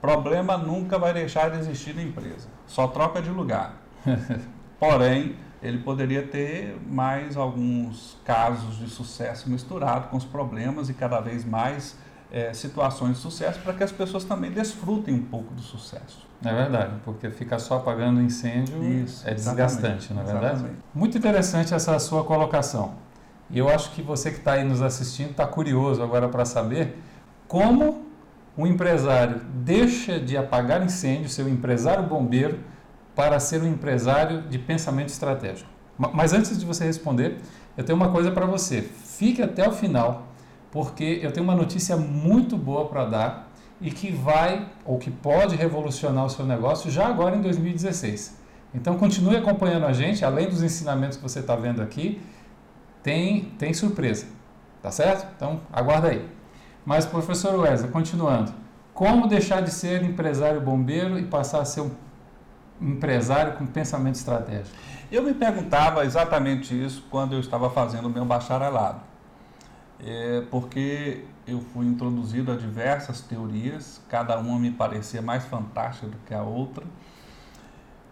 Problema 0.00 0.56
nunca 0.56 0.98
vai 0.98 1.12
deixar 1.12 1.50
de 1.50 1.58
existir 1.58 1.94
na 1.94 2.02
empresa, 2.02 2.48
só 2.66 2.88
troca 2.88 3.20
de 3.20 3.30
lugar. 3.30 3.76
Porém, 4.80 5.36
ele 5.62 5.78
poderia 5.78 6.26
ter 6.26 6.78
mais 6.88 7.36
alguns 7.36 8.16
casos 8.24 8.78
de 8.78 8.88
sucesso 8.88 9.50
misturado 9.50 10.08
com 10.08 10.16
os 10.16 10.24
problemas 10.24 10.88
e 10.88 10.94
cada 10.94 11.20
vez 11.20 11.44
mais 11.44 11.98
é, 12.32 12.52
situações 12.52 13.16
de 13.16 13.22
sucesso 13.22 13.58
para 13.60 13.72
que 13.72 13.82
as 13.82 13.92
pessoas 13.92 14.24
também 14.24 14.50
desfrutem 14.50 15.14
um 15.14 15.22
pouco 15.22 15.52
do 15.54 15.62
sucesso. 15.62 16.28
É 16.44 16.54
verdade, 16.54 16.94
porque 17.04 17.28
ficar 17.28 17.58
só 17.58 17.76
apagando 17.76 18.20
incêndio 18.22 18.82
Isso, 18.82 19.28
é 19.28 19.34
desgastante, 19.34 20.12
não 20.14 20.22
é 20.22 20.24
verdade? 20.24 20.54
Exatamente. 20.54 20.78
Muito 20.94 21.18
interessante 21.18 21.74
essa 21.74 21.98
sua 21.98 22.24
colocação. 22.24 22.94
E 23.50 23.58
eu 23.58 23.68
acho 23.68 23.90
que 23.90 24.00
você 24.00 24.30
que 24.30 24.38
está 24.38 24.52
aí 24.52 24.64
nos 24.64 24.80
assistindo 24.80 25.32
está 25.32 25.46
curioso 25.46 26.02
agora 26.02 26.28
para 26.28 26.44
saber 26.44 26.96
como 27.48 28.06
um 28.56 28.66
empresário 28.66 29.40
deixa 29.54 30.18
de 30.18 30.36
apagar 30.36 30.82
incêndio, 30.82 31.28
seu 31.28 31.48
empresário 31.48 32.04
bombeiro, 32.04 32.60
para 33.14 33.38
ser 33.40 33.60
um 33.62 33.66
empresário 33.66 34.42
de 34.42 34.58
pensamento 34.58 35.08
estratégico? 35.08 35.68
Mas 35.98 36.32
antes 36.32 36.58
de 36.58 36.64
você 36.64 36.84
responder, 36.84 37.38
eu 37.76 37.84
tenho 37.84 37.96
uma 37.96 38.10
coisa 38.10 38.30
para 38.30 38.46
você. 38.46 38.80
Fique 38.80 39.42
até 39.42 39.68
o 39.68 39.72
final, 39.72 40.28
porque 40.70 41.20
eu 41.22 41.32
tenho 41.32 41.44
uma 41.44 41.54
notícia 41.54 41.96
muito 41.96 42.56
boa 42.56 42.86
para 42.86 43.04
dar 43.04 43.50
e 43.80 43.90
que 43.90 44.12
vai 44.12 44.68
ou 44.84 44.98
que 44.98 45.10
pode 45.10 45.56
revolucionar 45.56 46.26
o 46.26 46.30
seu 46.30 46.44
negócio 46.44 46.90
já 46.90 47.06
agora 47.06 47.36
em 47.36 47.40
2016. 47.40 48.38
Então 48.74 48.96
continue 48.96 49.36
acompanhando 49.36 49.86
a 49.86 49.92
gente, 49.92 50.24
além 50.24 50.48
dos 50.48 50.62
ensinamentos 50.62 51.16
que 51.16 51.22
você 51.22 51.40
está 51.40 51.56
vendo 51.56 51.82
aqui, 51.82 52.20
tem, 53.02 53.46
tem 53.58 53.72
surpresa, 53.72 54.26
tá 54.82 54.90
certo? 54.90 55.26
Então 55.36 55.60
aguarda 55.72 56.08
aí. 56.08 56.28
Mas 56.84 57.04
professor 57.04 57.58
Wesley, 57.58 57.90
continuando, 57.90 58.52
como 58.94 59.26
deixar 59.26 59.62
de 59.62 59.70
ser 59.70 60.02
empresário 60.02 60.60
bombeiro 60.60 61.18
e 61.18 61.24
passar 61.24 61.60
a 61.60 61.64
ser 61.64 61.80
um 61.80 61.90
empresário 62.80 63.54
com 63.54 63.66
pensamento 63.66 64.16
estratégico? 64.16 64.76
Eu 65.10 65.22
me 65.22 65.34
perguntava 65.34 66.04
exatamente 66.04 66.74
isso 66.74 67.04
quando 67.10 67.32
eu 67.32 67.40
estava 67.40 67.68
fazendo 67.70 68.06
o 68.06 68.10
meu 68.10 68.24
bacharelado. 68.24 69.09
É 70.04 70.42
porque 70.50 71.24
eu 71.46 71.60
fui 71.60 71.86
introduzido 71.86 72.52
a 72.52 72.56
diversas 72.56 73.20
teorias, 73.20 74.00
cada 74.08 74.38
uma 74.38 74.58
me 74.58 74.70
parecia 74.70 75.20
mais 75.20 75.44
fantástica 75.44 76.06
do 76.06 76.16
que 76.26 76.32
a 76.32 76.42
outra. 76.42 76.86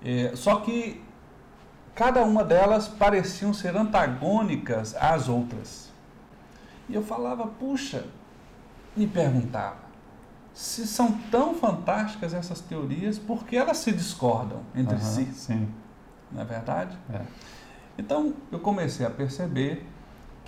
É, 0.04 0.33
só 0.35 0.57
que 0.61 1.02
cada 1.95 2.23
uma 2.23 2.45
delas 2.45 2.88
pareciam 2.88 3.52
ser 3.52 3.76
antagônicas 3.76 4.95
às 4.95 5.28
outras. 5.28 5.90
E 6.88 6.95
eu 6.95 7.02
falava, 7.02 7.47
puxa, 7.47 8.04
me 8.97 9.07
perguntava, 9.07 9.88
se 10.52 10.87
são 10.87 11.12
tão 11.30 11.54
fantásticas 11.54 12.35
essas 12.35 12.61
teorias, 12.61 13.18
por 13.18 13.45
que 13.45 13.57
elas 13.57 13.78
se 13.78 13.92
discordam 13.92 14.61
entre 14.75 14.97
uhum, 14.97 15.00
si? 15.00 15.25
Sim. 15.26 15.68
Não 16.33 16.42
é 16.42 16.45
verdade? 16.45 16.99
É. 17.12 17.21
Então 17.97 18.35
eu 18.50 18.59
comecei 18.59 19.07
a 19.07 19.11
perceber 19.11 19.87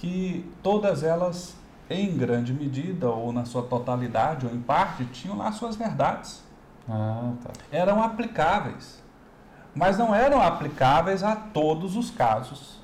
que 0.00 0.50
todas 0.62 1.02
elas, 1.02 1.54
em 1.88 2.16
grande 2.16 2.54
medida, 2.54 3.10
ou 3.10 3.32
na 3.32 3.44
sua 3.44 3.62
totalidade, 3.62 4.46
ou 4.46 4.52
em 4.52 4.60
parte, 4.60 5.04
tinham 5.04 5.36
lá 5.36 5.52
suas 5.52 5.76
verdades. 5.76 6.42
Ah, 6.88 7.32
tá. 7.44 7.50
Eram 7.70 8.02
aplicáveis. 8.02 8.98
Mas 9.74 9.98
não 9.98 10.14
eram 10.14 10.40
aplicáveis 10.40 11.22
a 11.22 11.36
todos 11.36 11.96
os 11.96 12.10
casos. 12.10 12.80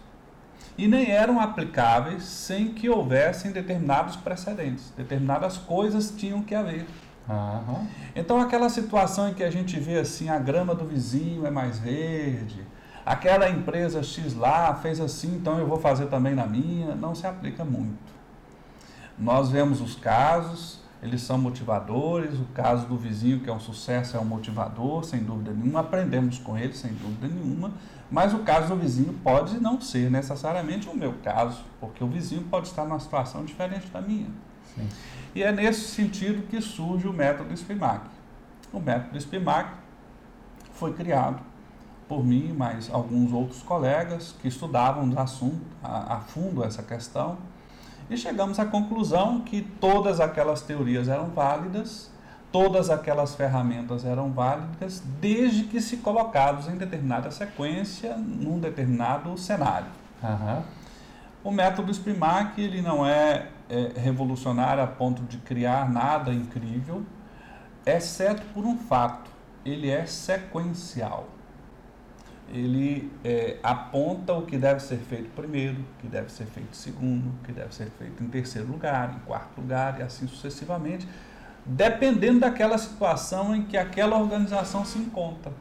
E 0.77 0.87
nem 0.87 1.11
eram 1.11 1.41
aplicáveis 1.41 2.23
sem 2.23 2.75
que 2.75 2.89
houvessem 2.91 3.51
determinados 3.51 4.15
precedentes. 4.15 4.93
Determinadas 4.95 5.57
coisas 5.57 6.11
tinham 6.11 6.43
que 6.43 6.55
haver. 6.55 6.87
Uhum. 7.27 7.87
Então, 8.15 8.39
aquela 8.39 8.69
situação 8.69 9.31
em 9.31 9.35
que 9.35 9.43
a 9.43 9.51
gente 9.51 9.81
vê 9.81 9.99
assim: 9.99 10.29
a 10.29 10.39
grama 10.39 10.75
do 10.75 10.85
vizinho 10.85 11.47
é 11.47 11.51
mais 11.51 11.79
verde, 11.79 12.63
aquela 13.07 13.49
empresa 13.49 14.03
X 14.03 14.35
lá 14.35 14.75
fez 14.75 15.01
assim, 15.01 15.37
então 15.37 15.61
eu 15.61 15.67
vou 15.67 15.79
fazer 15.79 16.07
também 16.07 16.35
na 16.35 16.45
minha, 16.45 16.97
não 16.97 17.15
se 17.15 17.25
aplica 17.25 17.65
muito. 17.65 18.17
Nós 19.17 19.49
vemos 19.49 19.81
os 19.81 19.95
casos, 19.95 20.81
eles 21.01 21.23
são 21.23 21.39
motivadores, 21.39 22.37
o 22.41 22.45
caso 22.47 22.89
do 22.89 22.97
vizinho 22.97 23.39
que 23.39 23.49
é 23.49 23.53
um 23.53 23.61
sucesso 23.61 24.17
é 24.17 24.21
um 24.21 24.25
motivador, 24.25 25.05
sem 25.05 25.23
dúvida 25.23 25.53
nenhuma, 25.53 25.81
aprendemos 25.81 26.41
com 26.41 26.59
ele, 26.59 26.73
sem 26.73 26.93
dúvida 26.95 27.29
nenhuma, 27.29 27.71
mas 28.11 28.35
o 28.35 28.41
caso 28.41 28.75
do 28.75 28.77
vizinho 28.77 29.13
pode 29.23 29.61
não 29.61 29.81
ser 29.81 30.11
necessariamente 30.11 30.89
o 30.89 30.97
meu 30.97 31.15
caso, 31.23 31.65
porque 31.79 32.03
o 32.03 32.09
vizinho 32.09 32.43
pode 32.43 32.67
estar 32.67 32.85
numa 32.85 32.99
situação 32.99 33.45
diferente 33.45 33.87
da 33.89 34.01
minha. 34.01 34.29
Sim. 34.75 34.89
E 35.33 35.45
é 35.45 35.53
nesse 35.53 35.89
sentido 35.89 36.47
que 36.49 36.61
surge 36.61 37.07
o 37.07 37.13
método 37.13 37.57
SPIMAC. 37.57 38.05
O 38.73 38.81
método 38.81 39.17
SPIMAC 39.17 39.71
foi 40.73 40.93
criado 40.93 41.41
por 42.09 42.25
mim, 42.25 42.53
mais 42.53 42.89
alguns 42.93 43.33
outros 43.33 43.63
colegas 43.63 44.35
que 44.41 44.49
estudavam 44.49 45.13
assunto, 45.19 45.65
a, 45.83 46.15
a 46.15 46.21
fundo 46.21 46.63
essa 46.63 46.83
questão, 46.83 47.39
e 48.09 48.17
chegamos 48.17 48.59
à 48.61 48.65
conclusão 48.65 49.41
que 49.41 49.63
todas 49.63 50.21
aquelas 50.21 50.63
teorias 50.63 51.09
eram 51.09 51.27
válidas, 51.31 52.11
todas 52.53 52.89
aquelas 52.91 53.35
ferramentas 53.35 54.05
eram 54.05 54.31
válidas, 54.31 55.03
desde 55.21 55.65
que 55.65 55.81
se 55.81 55.97
colocados 55.99 56.69
em 56.69 56.77
determinada 56.77 57.31
sequência, 57.31 58.17
num 58.17 58.61
determinado 58.61 59.37
cenário. 59.37 59.89
Uhum. 60.23 60.63
O 61.43 61.51
método 61.51 61.93
SPIMAC 61.93 62.61
ele 62.61 62.81
não 62.81 63.05
é, 63.05 63.49
é 63.69 63.93
revolucionário 63.97 64.83
a 64.83 64.87
ponto 64.87 65.23
de 65.23 65.39
criar 65.39 65.91
nada 65.91 66.33
incrível, 66.33 67.03
exceto 67.85 68.43
por 68.55 68.65
um 68.65 68.77
fato, 68.79 69.31
ele 69.65 69.91
é 69.91 70.07
sequencial 70.07 71.36
ele 72.53 73.11
é, 73.25 73.57
aponta 73.63 74.33
o 74.33 74.43
que 74.43 74.57
deve 74.57 74.81
ser 74.81 74.99
feito 74.99 75.31
primeiro, 75.35 75.81
o 75.81 76.01
que 76.01 76.07
deve 76.07 76.31
ser 76.31 76.47
feito 76.47 76.77
segundo, 76.77 77.29
o 77.29 77.45
que 77.45 77.53
deve 77.53 77.75
ser 77.75 77.91
feito 77.99 78.23
em 78.23 78.29
terceiro 78.29 78.69
lugar, 78.69 79.15
em 79.17 79.27
quarto 79.27 79.61
lugar 79.61 79.99
e 79.99 80.03
assim 80.03 80.27
sucessivamente, 80.29 81.09
dependendo 81.65 82.41
daquela 82.41 82.79
situação 82.79 83.55
em 83.55 83.63
que 83.63 83.77
aquela 83.77 84.17
organização 84.17 84.85
se 84.85 84.99
encontra. 84.99 85.53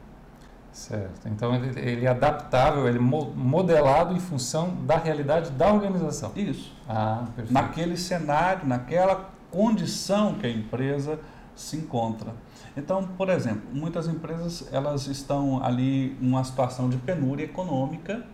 Certo. 0.72 1.27
Então 1.27 1.56
ele, 1.56 1.80
ele 1.80 2.06
é 2.06 2.10
adaptável, 2.10 2.88
ele 2.88 2.98
é 2.98 3.01
modelado 3.01 4.13
em 4.13 4.20
função 4.20 4.75
da 4.86 4.98
realidade 4.98 5.50
da 5.51 5.72
organização. 5.72 6.34
Isso. 6.36 6.75
Ah, 6.88 7.24
perfeito. 7.27 7.54
Naquele 7.54 7.98
cenário, 7.98 8.68
naquela 8.68 9.30
condição 9.50 10.34
que 10.34 10.46
a 10.46 10.50
empresa 10.50 11.18
se 11.56 11.77
encontra. 11.77 12.34
Então, 12.77 13.08
por 13.17 13.29
exemplo, 13.29 13.63
muitas 13.72 14.08
empresas 14.08 14.67
elas 14.72 15.08
estão 15.08 15.63
ali 15.63 16.17
numa 16.20 16.44
situação 16.44 16.89
de 16.89 16.98
penúria 16.98 17.46
econômica, 17.46 18.25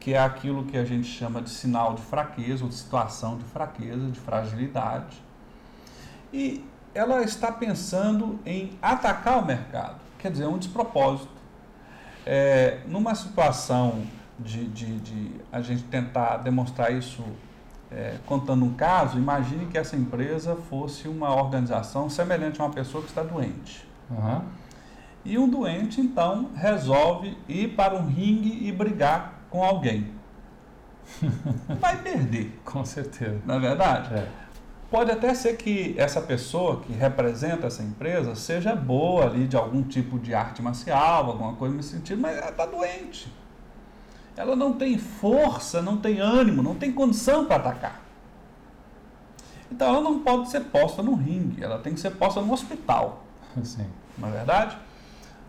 que 0.00 0.14
é 0.14 0.18
aquilo 0.18 0.64
que 0.64 0.76
a 0.76 0.84
gente 0.84 1.06
chama 1.06 1.42
de 1.42 1.50
sinal 1.50 1.94
de 1.94 2.02
fraqueza 2.02 2.64
ou 2.64 2.68
de 2.68 2.74
situação 2.74 3.36
de 3.36 3.44
fraqueza, 3.44 4.08
de 4.10 4.18
fragilidade. 4.18 5.22
E 6.32 6.64
ela 6.94 7.22
está 7.22 7.52
pensando 7.52 8.40
em 8.44 8.72
atacar 8.80 9.38
o 9.38 9.46
mercado, 9.46 10.00
quer 10.18 10.30
dizer, 10.30 10.46
um 10.46 10.58
despropósito. 10.58 11.30
É, 12.24 12.80
numa 12.86 13.14
situação 13.14 14.04
de, 14.38 14.66
de, 14.68 14.98
de 15.00 15.30
a 15.50 15.60
gente 15.60 15.82
tentar 15.84 16.38
demonstrar 16.38 16.92
isso 16.92 17.22
é, 17.94 18.16
contando 18.26 18.64
um 18.64 18.72
caso, 18.72 19.18
imagine 19.18 19.66
que 19.66 19.76
essa 19.76 19.96
empresa 19.96 20.56
fosse 20.56 21.06
uma 21.08 21.34
organização 21.34 22.08
semelhante 22.08 22.60
a 22.60 22.64
uma 22.64 22.72
pessoa 22.72 23.02
que 23.02 23.10
está 23.10 23.22
doente. 23.22 23.86
Uhum. 24.10 24.42
E 25.24 25.38
um 25.38 25.48
doente, 25.48 26.00
então, 26.00 26.50
resolve 26.54 27.36
ir 27.48 27.68
para 27.76 27.94
um 27.94 28.06
ringue 28.06 28.66
e 28.66 28.72
brigar 28.72 29.42
com 29.50 29.62
alguém. 29.62 30.08
Vai 31.80 32.00
perder. 32.02 32.58
Com 32.64 32.84
certeza. 32.84 33.40
Não 33.44 33.56
é 33.56 33.60
verdade? 33.60 34.14
É. 34.14 34.28
Pode 34.90 35.10
até 35.10 35.32
ser 35.34 35.56
que 35.56 35.94
essa 35.96 36.20
pessoa 36.20 36.80
que 36.80 36.92
representa 36.92 37.66
essa 37.66 37.82
empresa 37.82 38.34
seja 38.34 38.74
boa 38.74 39.24
ali 39.26 39.46
de 39.46 39.56
algum 39.56 39.82
tipo 39.82 40.18
de 40.18 40.34
arte 40.34 40.60
marcial, 40.60 41.26
alguma 41.26 41.54
coisa 41.54 41.74
nesse 41.74 41.90
sentido, 41.90 42.20
mas 42.20 42.36
ela 42.36 42.50
está 42.50 42.66
doente 42.66 43.30
ela 44.36 44.56
não 44.56 44.72
tem 44.72 44.98
força, 44.98 45.82
não 45.82 45.96
tem 45.96 46.20
ânimo, 46.20 46.62
não 46.62 46.74
tem 46.74 46.92
condição 46.92 47.44
para 47.44 47.56
atacar. 47.56 48.00
Então 49.70 49.88
ela 49.88 50.00
não 50.00 50.18
pode 50.20 50.50
ser 50.50 50.60
posta 50.60 51.02
no 51.02 51.14
ringue, 51.14 51.62
ela 51.62 51.78
tem 51.78 51.94
que 51.94 52.00
ser 52.00 52.10
posta 52.10 52.40
no 52.40 52.52
hospital. 52.52 53.24
Sim. 53.62 53.86
Não 54.18 54.28
é 54.28 54.32
verdade? 54.32 54.76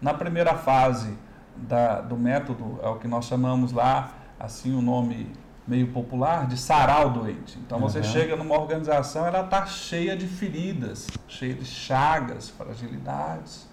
Na 0.02 0.14
primeira 0.14 0.56
fase 0.56 1.18
da, 1.56 2.02
do 2.02 2.18
método, 2.18 2.80
é 2.82 2.88
o 2.88 2.96
que 2.98 3.08
nós 3.08 3.26
chamamos 3.26 3.72
lá, 3.72 4.14
assim 4.40 4.76
o 4.76 4.82
nome 4.82 5.32
meio 5.66 5.88
popular, 5.92 6.48
de 6.48 6.58
sarar 6.58 7.08
o 7.08 7.10
doente. 7.10 7.58
Então 7.60 7.80
você 7.80 8.00
uhum. 8.00 8.04
chega 8.04 8.36
numa 8.36 8.58
organização, 8.58 9.26
ela 9.26 9.42
está 9.42 9.66
cheia 9.66 10.16
de 10.16 10.28
feridas, 10.28 11.08
cheia 11.28 11.54
de 11.54 11.66
chagas, 11.66 12.50
fragilidades. 12.50 13.68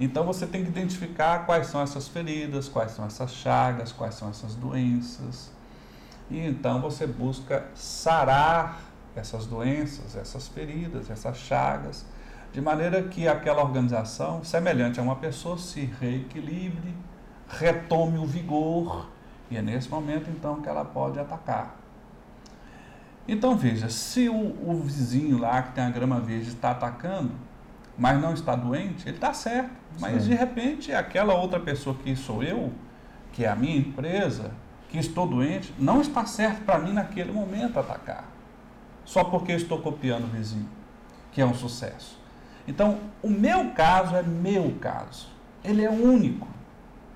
Então 0.00 0.24
você 0.24 0.46
tem 0.46 0.62
que 0.62 0.68
identificar 0.68 1.44
quais 1.44 1.66
são 1.66 1.80
essas 1.80 2.06
feridas, 2.06 2.68
quais 2.68 2.92
são 2.92 3.04
essas 3.04 3.32
chagas, 3.32 3.90
quais 3.90 4.14
são 4.14 4.30
essas 4.30 4.54
doenças. 4.54 5.50
E 6.30 6.38
então 6.38 6.80
você 6.80 7.06
busca 7.06 7.66
sarar 7.74 8.80
essas 9.16 9.46
doenças, 9.46 10.14
essas 10.14 10.46
feridas, 10.46 11.10
essas 11.10 11.36
chagas, 11.38 12.06
de 12.52 12.60
maneira 12.60 13.02
que 13.02 13.26
aquela 13.26 13.62
organização, 13.62 14.44
semelhante 14.44 15.00
a 15.00 15.02
uma 15.02 15.16
pessoa, 15.16 15.58
se 15.58 15.84
reequilibre, 16.00 16.94
retome 17.48 18.18
o 18.18 18.26
vigor, 18.26 19.08
e 19.50 19.56
é 19.56 19.62
nesse 19.62 19.88
momento 19.88 20.30
então 20.30 20.60
que 20.60 20.68
ela 20.68 20.84
pode 20.84 21.18
atacar. 21.18 21.76
Então 23.26 23.56
veja, 23.56 23.88
se 23.88 24.28
o, 24.28 24.34
o 24.34 24.82
vizinho 24.84 25.38
lá 25.38 25.62
que 25.62 25.72
tem 25.72 25.84
a 25.84 25.90
grama 25.90 26.20
verde 26.20 26.48
está 26.48 26.70
atacando, 26.70 27.32
mas 27.98 28.20
não 28.22 28.32
está 28.32 28.54
doente, 28.54 29.08
ele 29.08 29.16
está 29.16 29.34
certo. 29.34 29.72
Mas 29.98 30.22
Sim. 30.22 30.30
de 30.30 30.34
repente 30.36 30.92
aquela 30.92 31.34
outra 31.34 31.58
pessoa 31.58 31.96
que 31.96 32.14
sou 32.14 32.42
eu, 32.42 32.72
que 33.32 33.44
é 33.44 33.48
a 33.48 33.56
minha 33.56 33.76
empresa, 33.76 34.52
que 34.88 34.98
estou 34.98 35.26
doente, 35.26 35.74
não 35.78 36.00
está 36.00 36.24
certo 36.24 36.64
para 36.64 36.78
mim 36.78 36.92
naquele 36.92 37.32
momento 37.32 37.78
atacar. 37.78 38.24
Só 39.04 39.24
porque 39.24 39.52
eu 39.52 39.56
estou 39.56 39.80
copiando 39.80 40.24
o 40.24 40.28
vizinho, 40.28 40.68
que 41.32 41.40
é 41.40 41.44
um 41.44 41.54
sucesso. 41.54 42.18
Então, 42.66 42.98
o 43.22 43.28
meu 43.28 43.70
caso 43.70 44.14
é 44.14 44.22
meu 44.22 44.76
caso. 44.80 45.28
ele 45.64 45.84
é 45.84 45.90
único. 45.90 46.46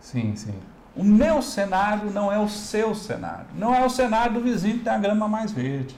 Sim, 0.00 0.34
sim. 0.34 0.54
O 0.96 1.04
meu 1.04 1.40
cenário 1.40 2.10
não 2.10 2.30
é 2.30 2.38
o 2.38 2.48
seu 2.48 2.94
cenário. 2.94 3.46
Não 3.54 3.74
é 3.74 3.84
o 3.84 3.88
cenário 3.88 4.34
do 4.34 4.40
vizinho 4.40 4.78
que 4.78 4.84
tem 4.84 4.92
a 4.92 4.98
grama 4.98 5.28
mais 5.28 5.52
verde. 5.52 5.96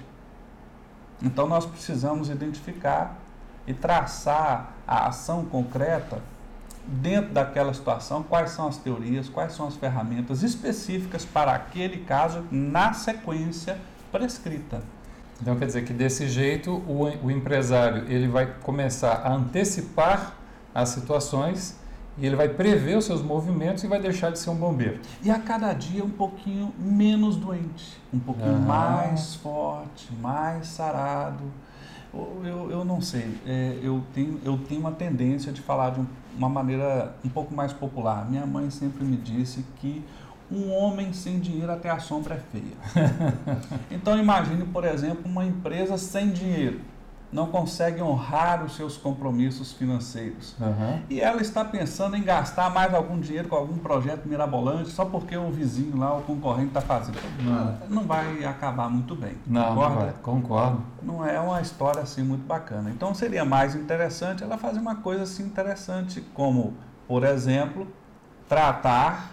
Então 1.23 1.49
nós 1.49 1.65
precisamos 1.65 2.29
identificar 2.29 3.17
e 3.67 3.75
traçar 3.75 4.75
a 4.87 5.09
ação 5.09 5.45
concreta 5.45 6.21
dentro 6.87 7.33
daquela 7.33 7.73
situação, 7.73 8.23
quais 8.23 8.51
são 8.51 8.69
as 8.69 8.77
teorias, 8.77 9.29
quais 9.29 9.53
são 9.55 9.67
as 9.67 9.77
ferramentas 9.77 10.43
específicas 10.43 11.25
para 11.25 11.53
aquele 11.53 11.99
caso 12.05 12.45
na 12.51 12.93
sequência 12.93 13.79
prescrita. 14.13 14.83
Então 15.41 15.57
quer 15.57 15.67
dizer 15.67 15.85
que 15.85 15.93
desse 15.93 16.29
jeito 16.29 16.71
o, 16.87 17.05
o 17.27 17.31
empresário 17.31 18.05
ele 18.09 18.29
vai 18.29 18.47
começar 18.63 19.23
a 19.25 19.33
antecipar 19.33 20.35
as 20.75 20.91
situações 20.91 21.77
e 22.17 22.27
ele 22.27 22.37
vai 22.37 22.49
prever 22.49 22.97
os 22.97 23.05
seus 23.05 23.21
movimentos 23.21 23.83
e 23.83 23.89
vai 23.89 24.01
deixar 24.01 24.31
de 24.31 24.39
ser 24.39 24.51
um 24.51 24.55
bombeiro. 24.55 25.01
E 25.23 25.31
a 25.31 25.39
cada 25.39 25.73
dia 25.73 26.05
um 26.05 26.11
pouquinho 26.11 26.73
menos 26.79 27.37
doente, 27.37 28.01
um 28.13 28.21
pouquinho 28.21 28.53
uhum. 28.53 28.61
mais 28.61 29.35
forte, 29.35 30.13
mais 30.21 30.69
sarado. 30.69 31.43
Eu, 32.45 32.71
eu, 32.71 32.85
não 32.85 33.01
sei, 33.01 33.29
é, 33.47 33.79
eu, 33.83 34.03
tenho, 34.15 34.41
eu 34.45 34.59
tenho 34.69 34.81
uma 34.81 34.93
tendência 34.93 35.53
de 35.53 35.61
falar 35.61 35.91
de 35.91 36.01
um, 36.01 36.07
uma 36.37 36.49
maneira 36.49 37.15
um 37.25 37.29
pouco 37.29 37.55
mais 37.55 37.73
popular. 37.73 38.29
Minha 38.29 38.47
mãe 38.47 38.71
sempre 38.71 39.05
me 39.05 39.17
disse 39.17 39.65
que 39.77 40.05
um 40.51 40.73
homem 40.73 41.13
sem 41.13 41.41
dinheiro 41.41 41.73
até 41.73 41.91
a 41.91 41.99
sombra 41.99 42.35
é 42.35 42.39
feia. 42.39 42.77
então 43.91 44.17
imagine, 44.19 44.65
por 44.67 44.85
exemplo, 44.85 45.23
uma 45.25 45.45
empresa 45.45 45.97
sem 45.97 46.31
dinheiro 46.31 46.81
não 47.35 47.49
consegue 47.49 48.01
honrar 48.01 48.65
os 48.65 48.77
seus 48.77 48.97
compromissos 48.97 49.73
financeiros. 49.73 50.55
Uhum. 50.61 51.03
E 51.11 51.21
ela 51.21 51.43
está 51.43 51.65
pensando 51.65 52.17
em 52.17 52.23
gastar 52.23 52.71
mais 52.71 52.95
algum 52.95 53.19
dinheiro 53.19 53.49
com 53.49 53.57
algum 53.57 53.77
projeto 53.77 54.25
mirabolante 54.27 54.89
só 54.91 55.05
porque 55.05 55.37
o 55.37 55.51
vizinho 55.51 55.97
lá, 55.97 56.17
o 56.17 56.23
concorrente, 56.23 56.69
está 56.69 56.81
fazendo. 56.81 57.19
Não. 57.43 57.89
não 57.89 58.03
vai 58.05 58.45
acabar 58.45 58.89
muito 58.89 59.17
bem. 59.17 59.37
Não, 59.49 59.75
concorda? 59.75 60.05
Não 60.05 60.13
concordo. 60.23 60.83
Não 61.03 61.27
é 61.27 61.41
uma 61.41 61.61
história 61.61 62.03
assim 62.03 62.23
muito 62.23 62.47
bacana. 62.47 62.89
Então 62.89 63.13
seria 63.13 63.45
mais 63.45 63.75
interessante 63.75 64.45
ela 64.45 64.57
fazer 64.57 64.79
uma 64.79 64.95
coisa 64.95 65.25
assim 65.25 65.43
interessante, 65.43 66.21
como, 66.35 66.75
por 67.09 67.25
exemplo, 67.25 67.89
tratar 68.49 69.33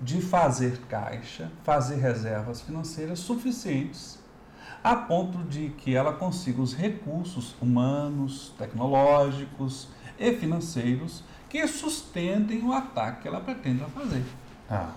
de 0.00 0.20
fazer 0.20 0.80
caixa, 0.88 1.48
fazer 1.62 1.94
reservas 1.94 2.60
financeiras 2.60 3.20
suficientes 3.20 4.25
a 4.86 4.94
ponto 4.94 5.38
de 5.38 5.70
que 5.70 5.96
ela 5.96 6.12
consiga 6.12 6.62
os 6.62 6.72
recursos 6.72 7.56
humanos, 7.60 8.54
tecnológicos 8.56 9.88
e 10.16 10.32
financeiros 10.34 11.24
que 11.48 11.66
sustentem 11.66 12.62
o 12.62 12.72
ataque 12.72 13.22
que 13.22 13.28
ela 13.28 13.40
pretende 13.40 13.84
fazer. 13.92 14.22
Ah. 14.70 14.92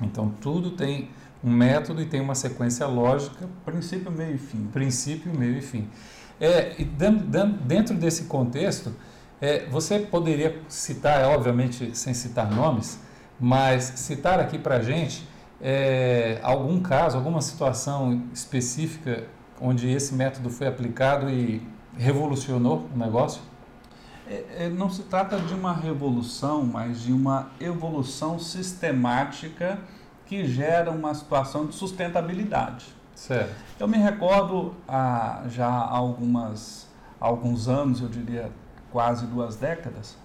Então 0.00 0.32
tudo 0.40 0.70
tem 0.70 1.10
um 1.42 1.50
método 1.50 2.00
e 2.00 2.06
tem 2.06 2.20
uma 2.20 2.36
sequência 2.36 2.86
lógica. 2.86 3.48
Princípio, 3.64 4.12
meio 4.12 4.36
e 4.36 4.38
fim. 4.38 4.68
Princípio, 4.68 5.36
meio 5.36 5.58
e 5.58 5.60
fim. 5.60 5.88
É, 6.40 6.80
e 6.80 6.84
dentro 6.84 7.96
desse 7.96 8.26
contexto, 8.26 8.94
é, 9.40 9.66
você 9.66 9.98
poderia 9.98 10.62
citar, 10.68 11.24
obviamente 11.24 11.96
sem 11.96 12.14
citar 12.14 12.48
nomes, 12.48 13.00
mas 13.40 13.82
citar 13.96 14.38
aqui 14.38 14.56
para 14.56 14.76
a 14.76 14.82
gente 14.82 15.26
é, 15.60 16.38
algum 16.42 16.80
caso, 16.80 17.16
alguma 17.16 17.42
situação 17.42 18.22
específica 18.32 19.24
onde 19.60 19.90
esse 19.90 20.14
método 20.14 20.50
foi 20.50 20.66
aplicado 20.66 21.28
e 21.28 21.60
revolucionou 21.96 22.88
o 22.94 22.98
negócio? 22.98 23.42
É, 24.28 24.66
é, 24.66 24.68
não 24.68 24.90
se 24.90 25.02
trata 25.04 25.38
de 25.38 25.54
uma 25.54 25.72
revolução, 25.72 26.64
mas 26.64 27.00
de 27.00 27.12
uma 27.12 27.50
evolução 27.58 28.38
sistemática 28.38 29.78
que 30.26 30.44
gera 30.46 30.90
uma 30.90 31.14
situação 31.14 31.66
de 31.66 31.74
sustentabilidade. 31.74 32.86
Certo. 33.14 33.52
Eu 33.80 33.88
me 33.88 33.96
recordo 33.96 34.74
há 34.86 35.44
já 35.48 35.68
algumas, 35.68 36.86
alguns 37.18 37.66
anos, 37.66 38.00
eu 38.00 38.08
diria 38.08 38.52
quase 38.92 39.26
duas 39.26 39.56
décadas, 39.56 40.16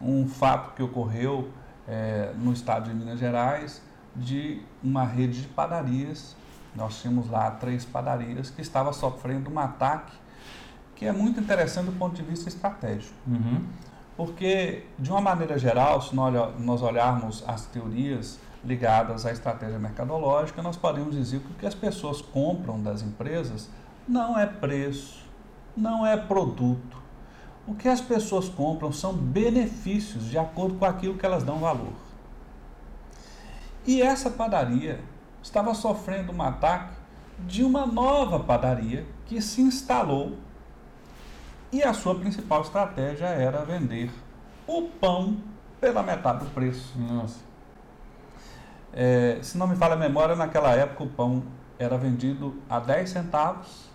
um 0.00 0.26
fato 0.26 0.74
que 0.74 0.82
ocorreu 0.82 1.50
é, 1.86 2.32
no 2.38 2.52
estado 2.52 2.88
de 2.88 2.94
Minas 2.94 3.20
Gerais, 3.20 3.82
de 4.14 4.62
uma 4.82 5.04
rede 5.04 5.42
de 5.42 5.48
padarias. 5.48 6.36
Nós 6.74 7.00
tínhamos 7.00 7.28
lá 7.30 7.50
três 7.50 7.84
padarias 7.84 8.50
que 8.50 8.62
estava 8.62 8.92
sofrendo 8.92 9.50
um 9.50 9.58
ataque 9.58 10.12
que 10.94 11.06
é 11.06 11.12
muito 11.12 11.40
interessante 11.40 11.86
do 11.86 11.92
ponto 11.92 12.14
de 12.14 12.22
vista 12.22 12.48
estratégico. 12.48 13.14
Uhum. 13.26 13.64
Porque, 14.16 14.84
de 14.98 15.10
uma 15.10 15.20
maneira 15.20 15.58
geral, 15.58 16.02
se 16.02 16.14
nós 16.14 16.82
olharmos 16.82 17.42
as 17.48 17.64
teorias 17.64 18.38
ligadas 18.62 19.24
à 19.24 19.32
estratégia 19.32 19.78
mercadológica, 19.78 20.62
nós 20.62 20.76
podemos 20.76 21.14
dizer 21.14 21.40
que 21.40 21.52
o 21.52 21.54
que 21.54 21.66
as 21.66 21.74
pessoas 21.74 22.20
compram 22.20 22.82
das 22.82 23.00
empresas 23.00 23.70
não 24.06 24.38
é 24.38 24.44
preço, 24.44 25.24
não 25.74 26.06
é 26.06 26.18
produto. 26.18 26.98
O 27.66 27.74
que 27.74 27.88
as 27.88 28.02
pessoas 28.02 28.50
compram 28.50 28.92
são 28.92 29.14
benefícios 29.14 30.24
de 30.24 30.36
acordo 30.36 30.74
com 30.74 30.84
aquilo 30.84 31.14
que 31.14 31.24
elas 31.24 31.42
dão 31.42 31.58
valor. 31.58 31.94
E 33.90 34.00
essa 34.00 34.30
padaria 34.30 35.00
estava 35.42 35.74
sofrendo 35.74 36.32
um 36.32 36.40
ataque 36.40 36.94
de 37.40 37.64
uma 37.64 37.84
nova 37.84 38.38
padaria 38.38 39.04
que 39.26 39.42
se 39.42 39.60
instalou 39.60 40.38
e 41.72 41.82
a 41.82 41.92
sua 41.92 42.14
principal 42.14 42.62
estratégia 42.62 43.26
era 43.26 43.64
vender 43.64 44.08
o 44.64 44.82
pão 44.82 45.38
pela 45.80 46.04
metade 46.04 46.44
do 46.44 46.50
preço. 46.52 46.96
Nossa. 47.00 47.40
É, 48.92 49.40
se 49.42 49.58
não 49.58 49.66
me 49.66 49.74
falha 49.74 49.94
a 49.94 49.98
memória, 49.98 50.36
naquela 50.36 50.70
época 50.70 51.02
o 51.02 51.08
pão 51.08 51.42
era 51.76 51.98
vendido 51.98 52.62
a 52.68 52.78
10 52.78 53.10
centavos, 53.10 53.90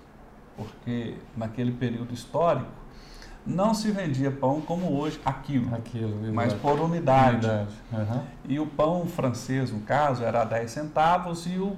porque 0.58 1.16
naquele 1.38 1.72
período 1.72 2.14
histórico 2.14 2.70
não 3.46 3.74
se 3.74 3.92
vendia 3.92 4.32
pão 4.32 4.60
como 4.60 4.98
hoje, 4.98 5.20
aquilo, 5.24 5.74
aquilo 5.76 6.34
mas 6.34 6.54
por 6.54 6.80
unidade. 6.80 7.46
unidade. 7.46 7.70
Uhum. 7.92 8.24
E 8.46 8.60
o 8.60 8.66
pão 8.66 9.06
francês, 9.06 9.72
no 9.72 9.82
caso, 9.82 10.24
era 10.24 10.44
10 10.44 10.72
centavos 10.72 11.46
e 11.46 11.58
o 11.58 11.78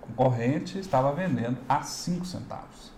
concorrente 0.00 0.78
estava 0.78 1.12
vendendo 1.12 1.58
a 1.68 1.82
5 1.82 2.24
centavos. 2.24 2.90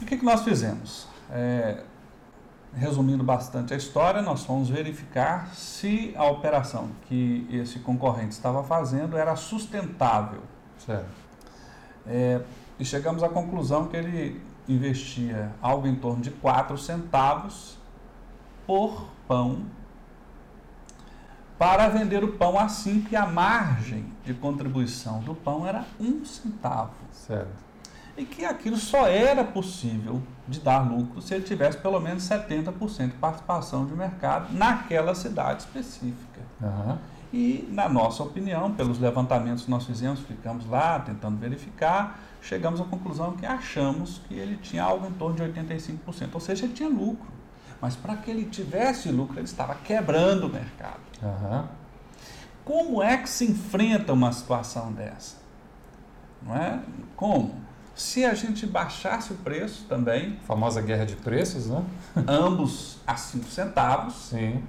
E 0.00 0.04
o 0.04 0.06
que, 0.06 0.16
que 0.16 0.24
nós 0.24 0.42
fizemos? 0.42 1.06
É, 1.30 1.82
resumindo 2.74 3.22
bastante 3.22 3.72
a 3.72 3.76
história, 3.76 4.20
nós 4.20 4.44
fomos 4.44 4.68
verificar 4.68 5.54
se 5.54 6.12
a 6.16 6.24
operação 6.26 6.90
que 7.06 7.46
esse 7.50 7.78
concorrente 7.80 8.32
estava 8.32 8.62
fazendo 8.64 9.16
era 9.16 9.34
sustentável. 9.36 10.42
Certo. 10.84 11.06
É, 12.06 12.40
e 12.78 12.84
chegamos 12.84 13.22
à 13.22 13.28
conclusão 13.28 13.86
que 13.86 13.96
ele 13.96 14.40
investia 14.68 15.52
algo 15.60 15.86
em 15.86 15.94
torno 15.94 16.22
de 16.22 16.30
4 16.30 16.76
centavos 16.76 17.78
por 18.66 19.08
pão 19.26 19.62
para 21.58 21.88
vender 21.88 22.22
o 22.22 22.34
pão 22.34 22.58
assim 22.58 23.00
que 23.00 23.16
a 23.16 23.26
margem 23.26 24.06
de 24.24 24.32
contribuição 24.32 25.20
do 25.20 25.34
pão 25.34 25.66
era 25.66 25.84
um 25.98 26.24
centavo. 26.24 26.92
Certo. 27.10 27.66
E 28.16 28.24
que 28.24 28.44
aquilo 28.44 28.76
só 28.76 29.06
era 29.06 29.42
possível 29.42 30.22
de 30.46 30.60
dar 30.60 30.80
lucro 30.80 31.20
se 31.20 31.34
ele 31.34 31.44
tivesse 31.44 31.78
pelo 31.78 31.98
menos 32.00 32.22
70% 32.24 33.06
de 33.08 33.12
participação 33.14 33.86
de 33.86 33.94
mercado 33.94 34.52
naquela 34.52 35.14
cidade 35.14 35.62
específica. 35.62 36.40
Uhum. 36.60 36.98
E, 37.32 37.68
na 37.70 37.88
nossa 37.88 38.22
opinião, 38.22 38.72
pelos 38.72 38.98
levantamentos 38.98 39.64
que 39.64 39.70
nós 39.70 39.84
fizemos, 39.84 40.20
ficamos 40.20 40.66
lá 40.66 40.98
tentando 40.98 41.38
verificar, 41.38 42.18
chegamos 42.40 42.80
à 42.80 42.84
conclusão 42.84 43.36
que 43.36 43.46
achamos 43.46 44.20
que 44.26 44.34
ele 44.34 44.56
tinha 44.56 44.82
algo 44.82 45.06
em 45.06 45.12
torno 45.12 45.36
de 45.36 45.42
85%, 45.42 46.30
ou 46.34 46.40
seja, 46.40 46.64
ele 46.64 46.74
tinha 46.74 46.88
lucro. 46.88 47.28
Mas 47.80 47.94
para 47.94 48.16
que 48.16 48.30
ele 48.30 48.44
tivesse 48.44 49.10
lucro, 49.10 49.38
ele 49.38 49.44
estava 49.44 49.74
quebrando 49.76 50.46
o 50.46 50.48
mercado. 50.48 51.00
Uhum. 51.22 51.64
Como 52.64 53.02
é 53.02 53.16
que 53.16 53.28
se 53.28 53.44
enfrenta 53.44 54.12
uma 54.12 54.32
situação 54.32 54.92
dessa? 54.92 55.36
Não 56.42 56.56
é? 56.56 56.80
Como? 57.16 57.54
Se 57.94 58.24
a 58.24 58.34
gente 58.34 58.66
baixasse 58.66 59.32
o 59.32 59.36
preço 59.36 59.86
também. 59.88 60.38
A 60.42 60.46
famosa 60.46 60.80
guerra 60.80 61.04
de 61.04 61.16
preços, 61.16 61.66
né? 61.66 61.84
ambos 62.28 62.98
a 63.06 63.16
5 63.16 63.44
centavos. 63.46 64.14
Sim. 64.28 64.62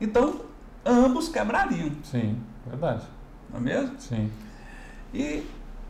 Então, 0.00 0.42
ambos 0.84 1.28
quebrariam. 1.28 1.92
Sim, 2.02 2.42
verdade. 2.66 3.04
Não 3.50 3.58
é 3.58 3.62
mesmo? 3.62 3.94
Sim. 3.98 4.30
E 5.14 5.46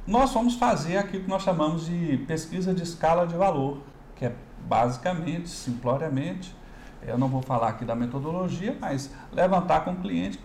nós 0.07 0.33
vamos 0.33 0.55
fazer 0.55 0.97
aquilo 0.97 1.25
que 1.25 1.31
nós 1.31 1.43
chamamos 1.43 1.87
de 1.87 2.19
pesquisa 2.27 2.75
de 2.75 2.83
escala 2.83 3.27
de 3.27 3.37
valor, 3.37 3.79
que 4.17 4.27
é 4.27 4.33
basicamente, 4.67 5.49
simploriamente, 5.49 6.55
eu 7.03 7.19
não 7.19 7.29
vou 7.29 7.43
falar 7.43 7.69
aqui 7.69 7.85
da 7.85 7.95
metodologia, 7.95 8.77
mas 8.81 9.11
levantar 9.33 9.85
com 9.85 9.93
o 9.93 9.97
cliente 9.97 10.38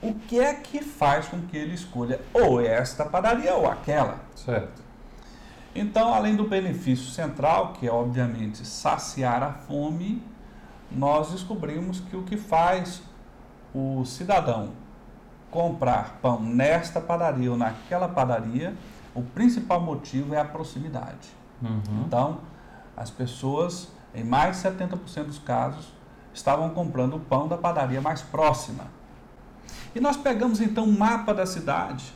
o 0.00 0.14
que 0.14 0.38
é 0.38 0.54
que 0.54 0.80
faz 0.80 1.26
com 1.26 1.40
que 1.42 1.56
ele 1.56 1.74
escolha 1.74 2.20
ou 2.32 2.60
esta 2.60 3.04
padaria 3.04 3.54
ou 3.54 3.68
aquela. 3.68 4.20
Certo. 4.34 4.82
Então, 5.74 6.14
além 6.14 6.36
do 6.36 6.44
benefício 6.44 7.06
central, 7.06 7.72
que 7.72 7.86
é 7.86 7.92
obviamente 7.92 8.66
saciar 8.66 9.42
a 9.42 9.52
fome, 9.52 10.22
nós 10.90 11.30
descobrimos 11.30 12.00
que 12.00 12.16
o 12.16 12.22
que 12.22 12.36
faz 12.36 13.02
o 13.74 14.04
cidadão 14.04 14.70
comprar 15.50 16.18
pão 16.20 16.40
nesta 16.40 17.00
padaria 17.00 17.50
ou 17.50 17.56
naquela 17.56 18.08
padaria, 18.08 18.74
o 19.14 19.22
principal 19.22 19.80
motivo 19.80 20.34
é 20.34 20.40
a 20.40 20.44
proximidade. 20.44 21.28
Uhum. 21.62 22.04
Então, 22.06 22.38
as 22.96 23.10
pessoas, 23.10 23.88
em 24.14 24.24
mais 24.24 24.56
de 24.56 24.68
70% 24.68 25.24
dos 25.24 25.38
casos, 25.38 25.92
estavam 26.32 26.70
comprando 26.70 27.16
o 27.16 27.20
pão 27.20 27.48
da 27.48 27.56
padaria 27.56 28.00
mais 28.00 28.22
próxima. 28.22 28.84
E 29.94 30.00
nós 30.00 30.16
pegamos 30.16 30.60
então 30.60 30.84
um 30.84 30.96
mapa 30.96 31.34
da 31.34 31.46
cidade, 31.46 32.12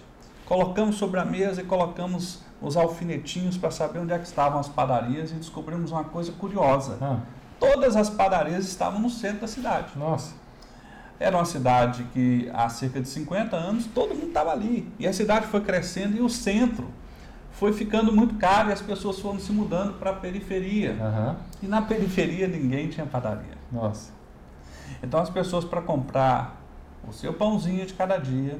colocamos 0.46 0.96
sobre 0.96 1.18
a 1.18 1.24
mesa 1.24 1.62
e 1.62 1.64
colocamos 1.64 2.42
os 2.60 2.76
alfinetinhos 2.76 3.56
para 3.56 3.70
saber 3.70 3.98
onde 3.98 4.12
é 4.12 4.18
que 4.18 4.26
estavam 4.26 4.60
as 4.60 4.68
padarias 4.68 5.32
e 5.32 5.34
descobrimos 5.34 5.90
uma 5.90 6.04
coisa 6.04 6.30
curiosa. 6.32 6.98
Ah. 7.00 7.18
Todas 7.58 7.96
as 7.96 8.10
padarias 8.10 8.66
estavam 8.66 9.00
no 9.00 9.10
centro 9.10 9.40
da 9.40 9.48
cidade. 9.48 9.96
Nossa. 9.96 10.34
Era 11.22 11.36
uma 11.36 11.44
cidade 11.44 12.04
que 12.12 12.50
há 12.52 12.68
cerca 12.68 13.00
de 13.00 13.08
50 13.08 13.56
anos 13.56 13.86
todo 13.86 14.14
mundo 14.14 14.28
estava 14.28 14.50
ali. 14.50 14.92
E 14.98 15.06
a 15.06 15.12
cidade 15.12 15.46
foi 15.46 15.60
crescendo 15.60 16.16
e 16.16 16.20
o 16.20 16.28
centro 16.28 16.88
foi 17.52 17.72
ficando 17.72 18.12
muito 18.12 18.34
caro 18.34 18.70
e 18.70 18.72
as 18.72 18.82
pessoas 18.82 19.20
foram 19.20 19.38
se 19.38 19.52
mudando 19.52 19.98
para 19.98 20.10
a 20.10 20.14
periferia. 20.14 20.92
Uhum. 20.92 21.36
E 21.62 21.66
na 21.66 21.80
periferia 21.82 22.48
ninguém 22.48 22.88
tinha 22.88 23.06
padaria. 23.06 23.56
Nossa. 23.70 24.10
Então 25.02 25.20
as 25.20 25.30
pessoas 25.30 25.64
para 25.64 25.80
comprar 25.80 26.60
o 27.06 27.12
seu 27.12 27.32
pãozinho 27.32 27.86
de 27.86 27.94
cada 27.94 28.16
dia 28.16 28.58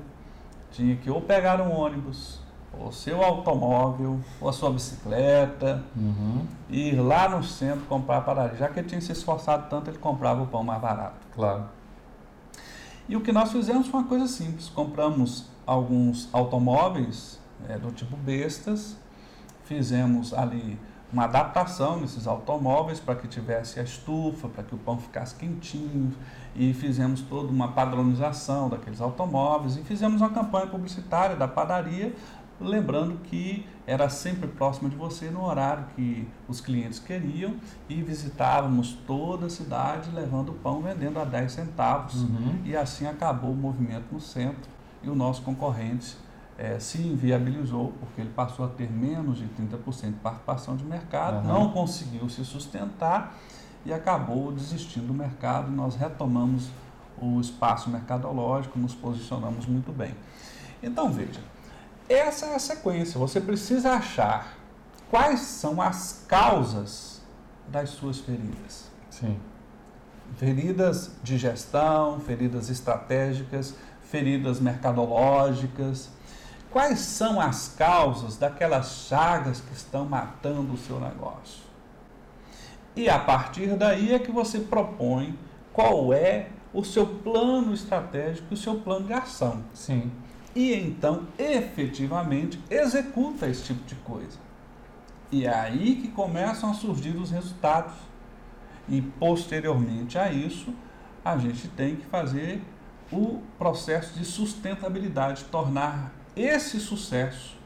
tinha 0.71 0.97
que 0.97 1.11
ou 1.11 1.21
pegar 1.21 1.61
um 1.61 1.71
ônibus, 1.71 2.41
ou 2.79 2.91
seu 2.91 3.23
automóvel, 3.23 4.21
ou 4.41 4.49
a 4.49 4.53
sua 4.53 4.71
bicicleta, 4.71 5.83
uhum. 5.95 6.47
e 6.71 6.91
ir 6.91 7.01
lá 7.01 7.29
no 7.29 7.43
centro 7.43 7.85
comprar 7.87 8.19
a 8.19 8.21
padaria. 8.23 8.57
Já 8.57 8.69
que 8.69 8.81
ele 8.81 8.89
tinha 8.89 9.01
se 9.01 9.13
esforçado 9.13 9.69
tanto, 9.69 9.91
ele 9.91 9.99
comprava 9.99 10.43
o 10.43 10.47
pão 10.47 10.63
mais 10.65 10.81
barato. 10.81 11.17
Claro. 11.35 11.65
E 13.09 13.17
o 13.17 13.21
que 13.21 13.33
nós 13.33 13.51
fizemos 13.51 13.89
foi 13.89 14.01
uma 14.01 14.09
coisa 14.09 14.27
simples. 14.27 14.69
Compramos 14.69 15.47
alguns 15.67 16.29
automóveis 16.33 17.41
é, 17.69 17.79
do 17.79 17.91
tipo 17.91 18.17
bestas, 18.17 18.97
fizemos 19.65 20.33
ali 20.33 20.79
uma 21.13 21.25
adaptação 21.25 22.01
nesses 22.01 22.27
automóveis 22.27 22.99
para 22.99 23.15
que 23.15 23.29
tivesse 23.29 23.79
a 23.79 23.83
estufa, 23.83 24.49
para 24.49 24.65
que 24.65 24.75
o 24.75 24.79
pão 24.79 24.99
ficasse 24.99 25.35
quentinho, 25.35 26.13
e 26.57 26.73
fizemos 26.73 27.21
toda 27.21 27.49
uma 27.49 27.69
padronização 27.69 28.71
daqueles 28.71 29.01
automóveis. 29.01 29.77
E 29.77 29.83
fizemos 29.83 30.23
uma 30.23 30.31
campanha 30.31 30.67
publicitária 30.67 31.37
da 31.37 31.47
padaria, 31.47 32.15
lembrando 32.63 33.19
que 33.25 33.67
era 33.87 34.09
sempre 34.09 34.49
próximo 34.49 34.89
de 34.89 34.97
você 34.97 35.31
no 35.31 35.45
horário 35.45 35.87
que 35.97 36.27
os 36.49 36.61
clientes 36.61 36.99
queriam 36.99 37.57
e 37.89 38.01
visitávamos 38.03 38.97
toda 39.07 39.47
a 39.47 39.51
cidade 39.51 40.11
levando 40.11 40.51
o 40.51 40.55
pão 40.55 40.81
vendendo 40.83 41.19
a 41.19 41.25
10 41.25 41.53
centavos 41.53 42.15
uhum. 42.15 42.61
e 42.65 42.77
assim 42.77 43.07
acabou 43.07 43.51
o 43.51 43.57
movimento 43.57 44.07
no 44.13 44.21
centro 44.21 44.71
e 45.03 45.11
o 45.11 45.15
nosso 45.15 45.43
concorrente 45.43 46.17
é, 46.57 46.79
se 46.79 46.99
inviabilizou, 46.99 47.93
porque 47.99 48.21
ele 48.21 48.31
passou 48.31 48.65
a 48.65 48.69
ter 48.69 48.91
menos 48.91 49.39
de 49.39 49.47
30% 49.47 50.07
de 50.07 50.13
participação 50.21 50.77
de 50.77 50.85
mercado, 50.85 51.47
uhum. 51.47 51.53
não 51.53 51.73
conseguiu 51.73 52.29
se 52.29 52.45
sustentar 52.45 53.37
e 53.85 53.93
acabou 53.93 54.53
desistindo 54.53 55.09
do 55.09 55.15
mercado. 55.15 55.71
Nós 55.71 55.97
retomamos 55.97 56.69
o 57.21 57.41
espaço 57.41 57.91
mercadológico, 57.91 58.79
nos 58.79 58.95
posicionamos 58.95 59.67
muito 59.67 59.93
bem. 59.93 60.15
Então 60.83 61.11
veja, 61.11 61.41
essa 62.13 62.47
é 62.47 62.55
a 62.55 62.59
sequência. 62.59 63.19
Você 63.19 63.41
precisa 63.41 63.93
achar 63.93 64.57
quais 65.11 65.41
são 65.41 65.81
as 65.81 66.25
causas 66.29 67.21
das 67.69 67.91
suas 67.91 68.19
feridas. 68.19 68.91
Sim. 69.11 69.39
Feridas 70.37 71.11
de 71.23 71.37
gestão, 71.37 72.21
feridas 72.21 72.71
estratégicas, 72.71 73.75
feridas 74.03 74.61
mercadológicas, 74.61 76.11
Quais 76.73 77.01
são 77.01 77.39
as 77.39 77.69
causas 77.69 78.39
daquelas 78.39 79.07
chagas 79.07 79.61
que 79.61 79.75
estão 79.75 80.07
matando 80.07 80.73
o 80.73 80.79
seu 80.79 80.99
negócio? 80.99 81.61
E 82.97 83.11
a 83.11 83.19
partir 83.19 83.77
daí 83.77 84.15
é 84.15 84.19
que 84.19 84.33
você 84.33 84.59
propõe 84.59 85.39
qual 85.71 86.15
é 86.15 86.49
o 86.73 86.83
seu 86.83 87.07
plano 87.07 87.75
estratégico, 87.75 88.55
o 88.55 88.57
seu 88.57 88.77
plano 88.77 89.07
de 89.07 89.13
ação. 89.13 89.63
Sim. 89.75 90.11
E 90.55 90.75
então, 90.75 91.27
efetivamente, 91.39 92.61
executa 92.71 93.47
esse 93.47 93.65
tipo 93.65 93.85
de 93.85 93.95
coisa. 93.97 94.39
E 95.31 95.47
é 95.47 95.55
aí 95.55 95.97
que 95.97 96.09
começam 96.09 96.71
a 96.71 96.75
surgir 96.75 97.17
os 97.17 97.31
resultados. 97.31 97.95
E 98.89 99.01
posteriormente 99.01 100.19
a 100.19 100.31
isso, 100.31 100.75
a 101.25 101.39
gente 101.39 101.69
tem 101.69 101.97
que 101.97 102.05
fazer 102.07 102.61
o 103.11 103.41
processo 103.59 104.19
de 104.19 104.25
sustentabilidade, 104.25 105.45
tornar 105.45 106.13
esse 106.35 106.81
sucesso 106.81 107.62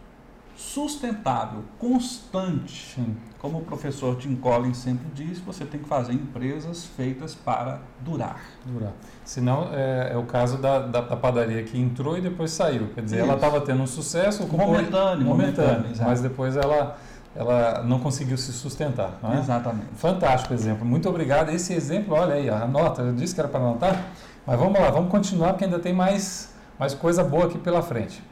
sustentável, 0.57 1.62
constante, 1.79 2.95
Sim. 2.95 3.14
como 3.38 3.59
o 3.59 3.61
professor 3.61 4.16
Tim 4.16 4.35
Collins 4.35 4.79
sempre 4.79 5.07
diz, 5.14 5.38
você 5.38 5.66
tem 5.66 5.79
que 5.79 5.87
fazer 5.87 6.14
empresas 6.14 6.87
feitas 6.97 7.35
para 7.35 7.81
durar. 8.01 8.40
Durar. 8.64 8.92
Senão, 9.23 9.69
é, 9.73 10.12
é 10.14 10.16
o 10.16 10.25
caso 10.25 10.57
da, 10.57 10.79
da, 10.79 11.03
da, 11.03 11.16
padaria 11.16 11.62
que 11.62 11.79
entrou 11.79 12.16
e 12.16 12.23
depois 12.23 12.51
saiu. 12.53 12.88
Quer 12.95 13.03
dizer, 13.03 13.16
Isso. 13.16 13.25
ela 13.27 13.35
estava 13.35 13.61
tendo 13.61 13.83
um 13.83 13.87
sucesso 13.87 14.47
momentâneo, 14.47 15.27
momentâneo, 15.27 15.27
momentâneo 15.27 16.07
mas 16.07 16.23
depois 16.23 16.57
ela, 16.57 16.97
ela 17.35 17.83
não 17.83 18.01
conseguiu 18.01 18.38
se 18.38 18.53
sustentar. 18.53 19.19
É? 19.23 19.38
Exatamente. 19.38 19.88
Fantástico 19.97 20.55
exemplo. 20.55 20.87
Muito 20.87 21.07
obrigado. 21.09 21.51
Esse 21.51 21.75
exemplo, 21.75 22.14
olha 22.14 22.35
aí, 22.35 22.49
anota, 22.49 23.03
eu 23.03 23.12
disse 23.12 23.35
que 23.35 23.40
era 23.40 23.49
para 23.49 23.61
anotar, 23.61 24.07
mas 24.47 24.59
vamos 24.59 24.81
lá, 24.81 24.90
vamos 24.90 25.11
continuar 25.11 25.51
porque 25.51 25.64
ainda 25.64 25.79
tem 25.79 25.92
mais, 25.92 26.55
mais 26.79 26.95
coisa 26.95 27.23
boa 27.23 27.45
aqui 27.45 27.59
pela 27.59 27.83
frente. 27.83 28.23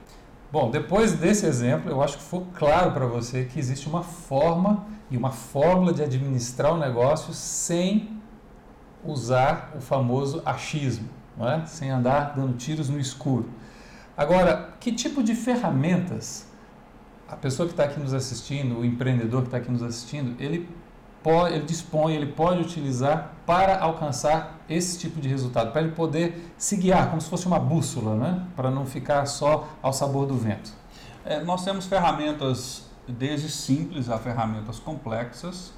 Bom, 0.55 0.71
depois 0.71 1.15
desse 1.15 1.47
exemplo, 1.47 1.91
eu 1.91 2.01
acho 2.01 2.17
que 2.17 2.23
ficou 2.23 2.47
claro 2.55 2.93
para 2.93 3.07
você 3.07 3.45
que 3.45 3.59
existe 3.59 3.89
uma 3.89 4.05
forma 4.05 4.87
e 5.11 5.17
uma 5.17 5.33
fórmula 5.33 5.93
de 5.93 6.01
administrar 6.01 6.73
o 6.73 6.79
negócio 6.79 7.35
sem 7.35 8.21
usar 9.05 9.73
o 9.77 9.81
famoso 9.81 10.41
achismo, 10.47 11.09
é? 11.41 11.67
sem 11.67 11.91
andar 11.91 12.37
dando 12.37 12.57
tiros 12.57 12.89
no 12.89 13.01
escuro. 13.01 13.51
Agora, 14.17 14.75
que 14.79 14.93
tipo 14.93 15.25
de 15.25 15.35
ferramentas 15.35 16.47
a 17.27 17.35
pessoa 17.35 17.67
que 17.67 17.73
está 17.73 17.83
aqui 17.83 17.99
nos 17.99 18.15
assistindo, 18.15 18.79
o 18.79 18.85
empreendedor 18.85 19.41
que 19.41 19.49
está 19.49 19.57
aqui 19.57 19.73
nos 19.73 19.83
assistindo, 19.83 20.41
ele 20.41 20.69
pode, 21.25 21.55
ele 21.55 21.65
dispõe, 21.65 22.15
ele 22.15 22.27
pode 22.27 22.61
utilizar 22.61 23.33
para 23.47 23.81
alcançar 23.81 24.61
esse 24.69 24.99
tipo 24.99 25.21
de 25.21 25.29
resultado, 25.29 25.73
para 25.73 25.81
ele 25.81 25.93
poder 25.93 26.53
se 26.59 26.77
guiar 26.77 27.09
como 27.09 27.21
se 27.21 27.31
fosse 27.31 27.47
uma 27.47 27.59
bússola, 27.59 28.15
né? 28.15 28.47
para 28.55 28.71
não 28.71 28.85
ficar 28.85 29.25
só 29.25 29.67
ao 29.83 29.93
sabor 29.93 30.27
do 30.27 30.37
vento. 30.37 30.71
É, 31.25 31.43
nós 31.43 31.65
temos 31.65 31.87
ferramentas 31.87 32.85
desde 33.09 33.49
simples 33.49 34.11
a 34.11 34.19
ferramentas 34.19 34.79
complexas, 34.79 35.73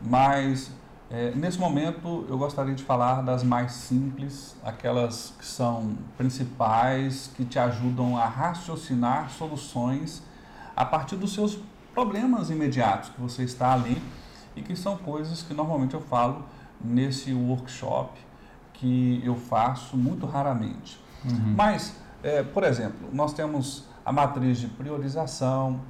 mas 0.00 0.70
é, 1.10 1.32
nesse 1.32 1.58
momento 1.58 2.24
eu 2.28 2.38
gostaria 2.38 2.74
de 2.74 2.84
falar 2.84 3.22
das 3.22 3.42
mais 3.42 3.72
simples, 3.72 4.56
aquelas 4.64 5.34
que 5.36 5.44
são 5.44 5.96
principais, 6.16 7.30
que 7.36 7.44
te 7.44 7.58
ajudam 7.58 8.16
a 8.16 8.26
raciocinar 8.26 9.30
soluções 9.30 10.22
a 10.76 10.84
partir 10.84 11.16
dos 11.16 11.32
seus 11.34 11.58
problemas 11.92 12.48
imediatos 12.48 13.08
que 13.08 13.20
você 13.20 13.42
está 13.42 13.72
ali 13.72 14.00
e 14.58 14.62
que 14.62 14.74
são 14.74 14.96
coisas 14.96 15.42
que 15.42 15.54
normalmente 15.54 15.94
eu 15.94 16.00
falo 16.00 16.44
nesse 16.80 17.32
workshop 17.32 18.18
que 18.74 19.22
eu 19.24 19.34
faço 19.34 19.96
muito 19.96 20.26
raramente. 20.26 21.00
Uhum. 21.24 21.54
Mas, 21.56 21.94
é, 22.22 22.42
por 22.42 22.64
exemplo, 22.64 23.08
nós 23.12 23.32
temos 23.32 23.84
a 24.04 24.12
matriz 24.12 24.58
de 24.58 24.68
priorização, 24.68 25.80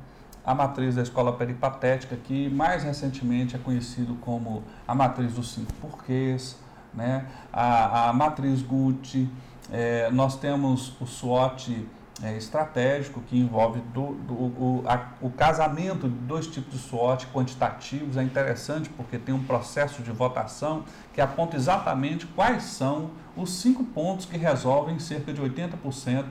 a 0.45 0.55
matriz 0.55 0.95
da 0.95 1.03
escola 1.03 1.33
peripatética, 1.33 2.17
que 2.17 2.49
mais 2.49 2.83
recentemente 2.83 3.55
é 3.55 3.59
conhecido 3.59 4.15
como 4.17 4.63
a 4.87 4.95
matriz 4.95 5.35
dos 5.35 5.53
cinco 5.53 5.73
porquês, 5.75 6.57
né? 6.95 7.27
a, 7.53 8.09
a 8.09 8.13
matriz 8.13 8.63
Gucci, 8.63 9.29
é, 9.71 10.11
nós 10.11 10.37
temos 10.37 10.95
o 11.01 11.07
SWOT 11.07 11.87
é, 12.23 12.37
estratégico 12.37 13.21
que 13.21 13.39
envolve 13.39 13.81
do, 13.95 14.15
do, 14.15 14.35
o, 14.35 14.85
a, 14.87 15.09
o 15.21 15.31
casamento 15.31 16.09
de 16.09 16.17
dois 16.17 16.47
tipos 16.47 16.73
de 16.73 16.79
SWOT 16.79 17.27
quantitativos. 17.29 18.17
É 18.17 18.23
interessante 18.23 18.89
porque 18.91 19.19
tem 19.19 19.35
um 19.35 19.43
processo 19.43 20.03
de 20.03 20.11
votação 20.11 20.85
que 21.13 21.21
aponta 21.21 21.57
exatamente 21.57 22.27
quais 22.27 22.65
são 22.65 23.11
os 23.37 23.51
cinco 23.51 23.85
pontos 23.85 24.27
que 24.27 24.37
resolvem 24.37 24.99
cerca 24.99 25.33
de 25.33 25.41
80% 25.41 26.25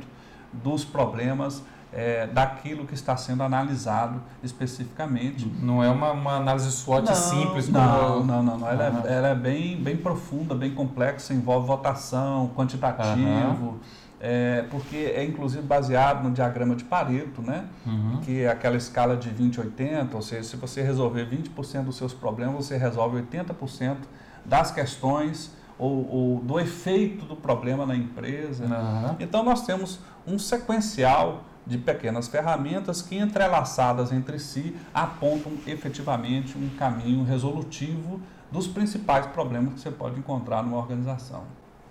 dos 0.51 0.83
problemas 0.83 1.63
é, 1.93 2.27
daquilo 2.27 2.85
que 2.85 2.93
está 2.93 3.15
sendo 3.15 3.43
analisado 3.43 4.21
especificamente. 4.43 5.49
Não 5.61 5.81
é 5.81 5.89
uma, 5.89 6.11
uma 6.11 6.35
análise 6.35 6.69
SWOT 6.69 7.07
não, 7.07 7.15
simples. 7.15 7.69
Não, 7.69 8.25
não, 8.25 8.43
não, 8.43 8.57
não. 8.57 8.69
Ela, 8.69 9.03
é, 9.05 9.13
ela, 9.13 9.27
é, 9.29 9.35
bem, 9.35 9.81
bem 9.81 9.95
profunda, 9.95 10.53
bem 10.53 10.73
complexa, 10.73 11.33
envolve 11.33 11.65
votação, 11.65 12.51
quantitativo. 12.55 13.67
Uhum 13.67 13.79
é, 14.19 14.65
porque 14.71 14.95
é 14.97 15.23
inclusive 15.23 15.61
baseado 15.61 16.23
no 16.23 16.31
diagrama 16.31 16.75
de 16.75 16.83
Pareto, 16.83 17.41
né? 17.41 17.65
Uhum. 17.85 18.19
que 18.21 18.41
é 18.41 18.49
aquela 18.49 18.75
escala 18.75 19.15
de 19.15 19.29
20-80, 19.29 20.13
ou 20.13 20.21
seja, 20.21 20.43
se 20.43 20.55
você 20.55 20.81
resolver 20.81 21.27
20% 21.29 21.83
dos 21.83 21.97
seus 21.97 22.13
problemas, 22.13 22.55
você 22.65 22.77
resolve 22.77 23.21
80% 23.21 23.97
das 24.43 24.71
questões 24.71 25.51
ou, 25.77 26.09
ou 26.09 26.39
do 26.39 26.59
efeito 26.59 27.25
do 27.25 27.35
problema 27.35 27.85
na 27.85 27.95
empresa. 27.95 28.65
Uhum. 28.65 29.15
Então 29.19 29.43
nós 29.43 29.61
temos 29.65 29.99
um 30.25 30.39
sequencial 30.39 31.43
de 31.65 31.77
pequenas 31.77 32.27
ferramentas 32.27 33.01
que 33.01 33.17
entrelaçadas 33.17 34.11
entre 34.11 34.39
si 34.39 34.75
apontam 34.93 35.51
efetivamente 35.67 36.57
um 36.57 36.69
caminho 36.77 37.23
resolutivo 37.23 38.21
dos 38.49 38.67
principais 38.67 39.25
problemas 39.27 39.73
que 39.73 39.79
você 39.81 39.91
pode 39.91 40.17
encontrar 40.17 40.63
numa 40.63 40.77
organização. 40.77 41.43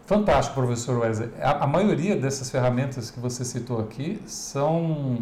Fantástico, 0.06 0.54
professor 0.54 1.00
Wesley. 1.00 1.30
A, 1.40 1.64
a 1.64 1.66
maioria 1.66 2.16
dessas 2.16 2.48
ferramentas 2.48 3.10
que 3.10 3.18
você 3.18 3.44
citou 3.44 3.80
aqui 3.80 4.22
são 4.24 5.18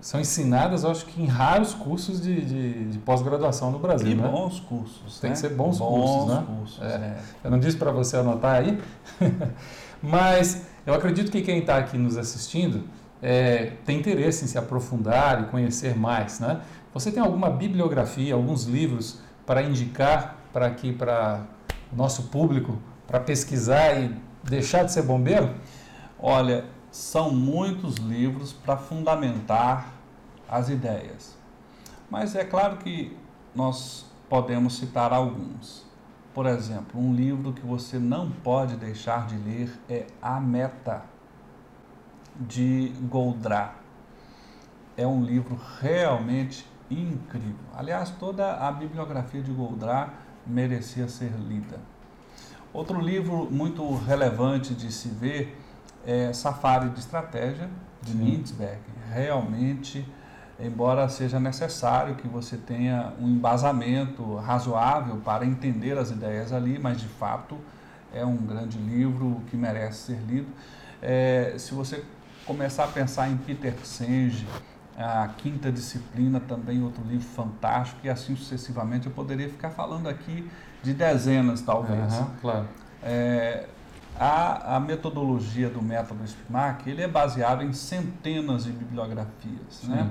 são 0.00 0.18
ensinadas, 0.18 0.82
acho 0.82 1.04
que 1.04 1.22
em 1.22 1.26
raros 1.26 1.74
cursos 1.74 2.22
de, 2.22 2.40
de, 2.40 2.84
de 2.86 2.98
pós-graduação 3.00 3.70
no 3.70 3.78
Brasil, 3.78 4.12
e 4.12 4.14
né? 4.14 4.26
bons 4.26 4.58
cursos, 4.60 5.20
Tem 5.20 5.28
né? 5.28 5.34
que 5.34 5.40
ser 5.40 5.50
bons, 5.50 5.78
bons 5.78 6.10
cursos, 6.10 6.34
né? 6.34 6.44
Cursos, 6.46 6.82
é. 6.82 6.86
É. 6.86 7.18
Eu 7.44 7.50
não 7.50 7.58
disse 7.58 7.76
para 7.76 7.92
você 7.92 8.16
anotar 8.16 8.62
aí, 8.62 8.80
mas 10.02 10.64
eu 10.86 10.94
acredito 10.94 11.30
que 11.30 11.42
quem 11.42 11.58
está 11.58 11.76
aqui 11.76 11.98
nos 11.98 12.16
assistindo 12.16 12.84
é, 13.20 13.72
tem 13.84 13.98
interesse 13.98 14.42
em 14.42 14.48
se 14.48 14.56
aprofundar 14.56 15.42
e 15.42 15.44
conhecer 15.48 15.94
mais, 15.94 16.40
né? 16.40 16.62
Você 16.94 17.12
tem 17.12 17.22
alguma 17.22 17.50
bibliografia, 17.50 18.32
alguns 18.32 18.64
livros 18.64 19.18
para 19.44 19.62
indicar 19.62 20.38
para 20.50 20.66
aqui 20.66 20.92
para 20.92 21.42
o 21.92 21.96
nosso 21.96 22.24
público 22.24 22.78
para 23.10 23.18
pesquisar 23.18 24.00
e 24.00 24.16
deixar 24.44 24.84
de 24.84 24.92
ser 24.92 25.02
bombeiro? 25.02 25.52
Olha, 26.16 26.64
são 26.92 27.32
muitos 27.32 27.96
livros 27.96 28.52
para 28.52 28.76
fundamentar 28.76 29.92
as 30.48 30.68
ideias. 30.68 31.36
Mas 32.08 32.36
é 32.36 32.44
claro 32.44 32.76
que 32.76 33.16
nós 33.52 34.06
podemos 34.28 34.76
citar 34.76 35.12
alguns. 35.12 35.84
Por 36.32 36.46
exemplo, 36.46 37.00
um 37.00 37.12
livro 37.12 37.52
que 37.52 37.66
você 37.66 37.98
não 37.98 38.30
pode 38.30 38.76
deixar 38.76 39.26
de 39.26 39.36
ler 39.36 39.76
é 39.88 40.06
A 40.22 40.38
Meta, 40.40 41.02
de 42.38 42.92
Goldratt. 43.08 43.74
É 44.96 45.04
um 45.04 45.24
livro 45.24 45.58
realmente 45.80 46.64
incrível. 46.88 47.56
Aliás, 47.74 48.10
toda 48.10 48.54
a 48.54 48.70
bibliografia 48.70 49.42
de 49.42 49.50
Goldratt 49.50 50.12
merecia 50.46 51.08
ser 51.08 51.32
lida. 51.32 51.80
Outro 52.72 53.00
livro 53.00 53.48
muito 53.50 53.96
relevante 53.96 54.74
de 54.74 54.92
se 54.92 55.08
ver 55.08 55.58
é 56.06 56.32
Safari 56.32 56.88
de 56.90 57.00
Estratégia, 57.00 57.68
de 58.00 58.14
Nitzberg. 58.14 58.78
Realmente, 59.12 60.06
embora 60.58 61.08
seja 61.08 61.40
necessário 61.40 62.14
que 62.14 62.28
você 62.28 62.56
tenha 62.56 63.12
um 63.20 63.28
embasamento 63.28 64.36
razoável 64.36 65.16
para 65.16 65.44
entender 65.44 65.98
as 65.98 66.12
ideias 66.12 66.52
ali, 66.52 66.78
mas 66.78 67.00
de 67.00 67.08
fato 67.08 67.58
é 68.14 68.24
um 68.24 68.36
grande 68.36 68.78
livro 68.78 69.42
que 69.48 69.56
merece 69.56 70.12
ser 70.12 70.20
lido. 70.28 70.48
É, 71.02 71.56
se 71.58 71.74
você 71.74 72.04
começar 72.46 72.84
a 72.84 72.88
pensar 72.88 73.28
em 73.28 73.36
Peter 73.36 73.74
Senge, 73.82 74.46
a 74.96 75.26
quinta 75.26 75.72
disciplina 75.72 76.38
também 76.38 76.82
outro 76.84 77.02
livro 77.02 77.26
fantástico 77.26 78.00
e 78.04 78.08
assim 78.08 78.36
sucessivamente 78.36 79.06
eu 79.06 79.12
poderia 79.12 79.48
ficar 79.48 79.70
falando 79.70 80.08
aqui 80.08 80.48
de 80.82 80.92
dezenas 80.92 81.60
talvez 81.60 82.18
uhum, 82.18 82.26
claro 82.40 82.68
é, 83.02 83.66
a, 84.18 84.76
a, 84.76 84.80
metodologia 84.80 85.70
do 85.70 85.80
método 85.80 86.22
SPMAC 86.24 86.88
ele 86.90 87.02
é 87.02 87.08
baseado 87.08 87.62
em 87.62 87.72
centenas 87.72 88.64
de 88.64 88.72
bibliografias 88.72 89.82
né 89.84 90.10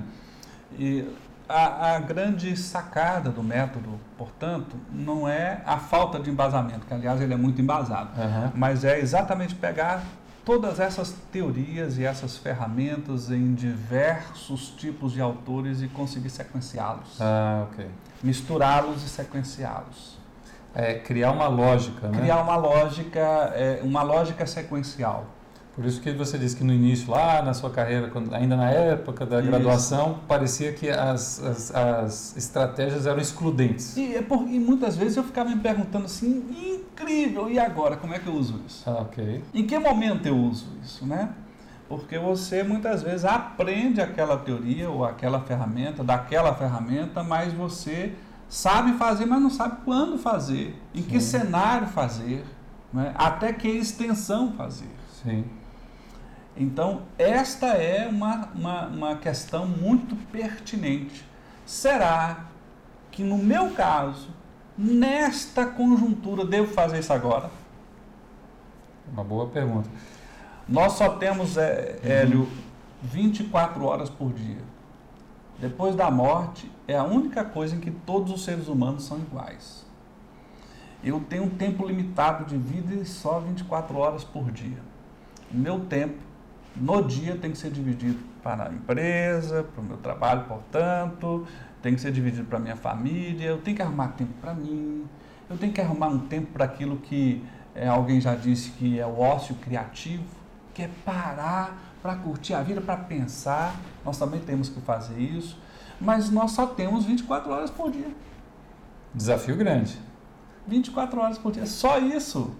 e 0.78 1.08
a, 1.48 1.94
a, 1.94 1.98
grande 1.98 2.56
sacada 2.56 3.30
do 3.30 3.42
método 3.42 3.98
portanto 4.16 4.76
não 4.92 5.28
é 5.28 5.62
a 5.66 5.78
falta 5.78 6.18
de 6.18 6.30
embasamento 6.30 6.86
que 6.86 6.94
aliás 6.94 7.20
ele 7.20 7.34
é 7.34 7.36
muito 7.36 7.60
embasado 7.60 8.10
uhum. 8.20 8.50
mas 8.54 8.84
é 8.84 8.98
exatamente 8.98 9.54
pegar 9.54 10.02
todas 10.44 10.80
essas 10.80 11.14
teorias 11.30 11.98
e 11.98 12.04
essas 12.04 12.36
ferramentas 12.36 13.30
em 13.30 13.54
diversos 13.54 14.68
tipos 14.70 15.12
de 15.12 15.20
autores 15.20 15.82
e 15.82 15.88
conseguir 15.88 16.30
sequenciá-los. 16.30 17.20
Ah, 17.20 17.66
ok. 17.70 17.88
Misturá-los 18.22 19.04
e 19.04 19.08
sequenciá-los. 19.08 20.19
É, 20.74 20.94
criar 20.94 21.32
uma 21.32 21.48
lógica, 21.48 22.08
né? 22.08 22.18
Criar 22.18 22.42
uma 22.42 22.56
lógica, 22.56 23.20
é, 23.54 23.80
uma 23.82 24.02
lógica 24.02 24.46
sequencial. 24.46 25.26
Por 25.74 25.86
isso 25.86 26.00
que 26.00 26.12
você 26.12 26.36
disse 26.36 26.56
que 26.56 26.64
no 26.64 26.72
início, 26.72 27.10
lá 27.10 27.40
na 27.42 27.54
sua 27.54 27.70
carreira, 27.70 28.08
quando, 28.08 28.34
ainda 28.34 28.56
na 28.56 28.70
época 28.70 29.24
da 29.24 29.40
isso. 29.40 29.48
graduação, 29.48 30.20
parecia 30.26 30.72
que 30.72 30.90
as, 30.90 31.42
as, 31.42 31.74
as, 31.74 32.36
estratégias 32.36 33.06
eram 33.06 33.20
excludentes. 33.20 33.96
E, 33.96 34.16
é 34.16 34.22
por, 34.22 34.48
e 34.48 34.58
muitas 34.58 34.96
vezes 34.96 35.16
eu 35.16 35.24
ficava 35.24 35.48
me 35.48 35.56
perguntando 35.56 36.06
assim, 36.06 36.44
incrível, 36.74 37.48
e 37.48 37.58
agora, 37.58 37.96
como 37.96 38.12
é 38.12 38.18
que 38.18 38.26
eu 38.26 38.34
uso 38.34 38.60
isso? 38.66 38.82
Ah, 38.88 38.98
ok. 39.00 39.42
Em 39.54 39.66
que 39.66 39.78
momento 39.78 40.26
eu 40.26 40.36
uso 40.36 40.66
isso, 40.82 41.06
né? 41.06 41.30
Porque 41.88 42.18
você 42.18 42.62
muitas 42.62 43.02
vezes 43.02 43.24
aprende 43.24 44.00
aquela 44.00 44.36
teoria 44.36 44.90
ou 44.90 45.04
aquela 45.04 45.40
ferramenta, 45.40 46.04
daquela 46.04 46.54
ferramenta, 46.54 47.22
mas 47.22 47.52
você 47.52 48.12
sabe 48.50 48.94
fazer, 48.94 49.24
mas 49.26 49.40
não 49.40 49.48
sabe 49.48 49.76
quando 49.84 50.18
fazer, 50.18 50.76
em 50.92 51.02
Sim. 51.02 51.08
que 51.08 51.20
cenário 51.20 51.86
fazer, 51.86 52.44
né? 52.92 53.14
até 53.14 53.52
que 53.52 53.68
extensão 53.68 54.52
fazer. 54.52 54.90
Sim. 55.22 55.44
Então, 56.56 57.02
esta 57.16 57.68
é 57.68 58.08
uma, 58.08 58.48
uma, 58.54 58.86
uma 58.88 59.16
questão 59.16 59.66
muito 59.66 60.16
pertinente. 60.30 61.24
Será 61.64 62.46
que 63.12 63.22
no 63.22 63.38
meu 63.38 63.70
caso, 63.70 64.30
nesta 64.76 65.64
conjuntura, 65.64 66.44
devo 66.44 66.72
fazer 66.74 66.98
isso 66.98 67.12
agora? 67.12 67.50
Uma 69.12 69.22
boa 69.22 69.46
pergunta. 69.46 69.88
Nós 70.68 70.94
só 70.94 71.10
temos, 71.10 71.56
é, 71.56 72.00
Hélio, 72.02 72.48
24 73.02 73.84
horas 73.84 74.10
por 74.10 74.32
dia. 74.32 74.58
Depois 75.58 75.94
da 75.94 76.10
morte, 76.10 76.70
é 76.90 76.96
a 76.96 77.04
única 77.04 77.44
coisa 77.44 77.76
em 77.76 77.80
que 77.80 77.90
todos 77.90 78.32
os 78.32 78.44
seres 78.44 78.66
humanos 78.66 79.04
são 79.04 79.18
iguais. 79.18 79.86
Eu 81.02 81.20
tenho 81.20 81.44
um 81.44 81.50
tempo 81.50 81.86
limitado 81.86 82.44
de 82.44 82.56
vida 82.56 82.94
e 82.94 83.04
só 83.04 83.38
24 83.38 83.96
horas 83.96 84.24
por 84.24 84.50
dia. 84.50 84.78
Meu 85.50 85.80
tempo 85.80 86.18
no 86.76 87.02
dia 87.02 87.36
tem 87.36 87.52
que 87.52 87.58
ser 87.58 87.70
dividido 87.70 88.18
para 88.42 88.68
a 88.68 88.72
empresa, 88.72 89.62
para 89.62 89.80
o 89.80 89.84
meu 89.84 89.96
trabalho, 89.98 90.44
portanto, 90.44 91.46
tem 91.80 91.94
que 91.94 92.00
ser 92.00 92.10
dividido 92.10 92.46
para 92.46 92.58
a 92.58 92.60
minha 92.60 92.76
família, 92.76 93.46
eu 93.46 93.58
tenho 93.58 93.76
que 93.76 93.82
arrumar 93.82 94.08
tempo 94.08 94.32
para 94.40 94.52
mim, 94.52 95.06
eu 95.48 95.56
tenho 95.56 95.72
que 95.72 95.80
arrumar 95.80 96.08
um 96.08 96.18
tempo 96.18 96.52
para 96.52 96.64
aquilo 96.64 96.96
que 96.96 97.42
é, 97.74 97.86
alguém 97.86 98.20
já 98.20 98.34
disse 98.34 98.70
que 98.72 98.98
é 98.98 99.06
o 99.06 99.18
ócio 99.18 99.54
criativo, 99.56 100.24
que 100.74 100.82
é 100.82 100.90
parar 101.04 101.94
para 102.02 102.16
curtir 102.16 102.54
a 102.54 102.62
vida, 102.62 102.80
para 102.80 102.96
pensar. 102.96 103.76
Nós 104.04 104.18
também 104.18 104.40
temos 104.40 104.68
que 104.68 104.80
fazer 104.80 105.18
isso, 105.18 105.58
mas 106.00 106.30
nós 106.30 106.52
só 106.52 106.66
temos 106.66 107.04
24 107.04 107.50
horas 107.52 107.70
por 107.70 107.90
dia. 107.90 108.14
Desafio 109.14 109.56
grande. 109.56 110.00
24 110.66 111.20
horas 111.20 111.38
por 111.38 111.52
dia, 111.52 111.66
só 111.66 111.98
isso. 111.98 112.54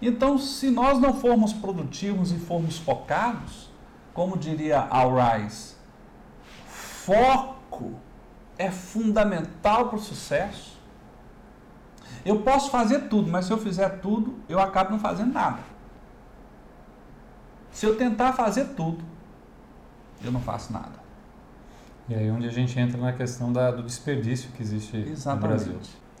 Então, 0.00 0.38
se 0.38 0.70
nós 0.70 0.98
não 0.98 1.14
formos 1.14 1.52
produtivos 1.52 2.32
e 2.32 2.38
formos 2.38 2.78
focados, 2.78 3.70
como 4.12 4.36
diria 4.36 4.86
Al 4.90 5.12
Rice, 5.14 5.74
foco 6.66 7.94
é 8.58 8.70
fundamental 8.70 9.88
para 9.88 9.96
o 9.96 10.00
sucesso. 10.00 10.76
Eu 12.24 12.40
posso 12.42 12.70
fazer 12.70 13.08
tudo, 13.08 13.30
mas 13.30 13.44
se 13.44 13.52
eu 13.52 13.58
fizer 13.58 14.00
tudo, 14.00 14.38
eu 14.48 14.58
acabo 14.58 14.90
não 14.90 14.98
fazendo 14.98 15.32
nada. 15.32 15.60
Se 17.70 17.86
eu 17.86 17.96
tentar 17.96 18.32
fazer 18.32 18.74
tudo, 18.74 19.04
eu 20.24 20.32
não 20.32 20.40
faço 20.40 20.72
nada. 20.72 21.05
E 22.08 22.14
aí 22.14 22.30
onde 22.30 22.46
a 22.46 22.50
gente 22.50 22.78
entra 22.78 22.98
na 22.98 23.12
questão 23.12 23.52
da, 23.52 23.70
do 23.70 23.82
desperdício 23.82 24.50
que 24.56 24.62
existe 24.62 24.96
Exatamente. 24.96 25.42
no 25.42 25.48
Brasil. 25.48 25.78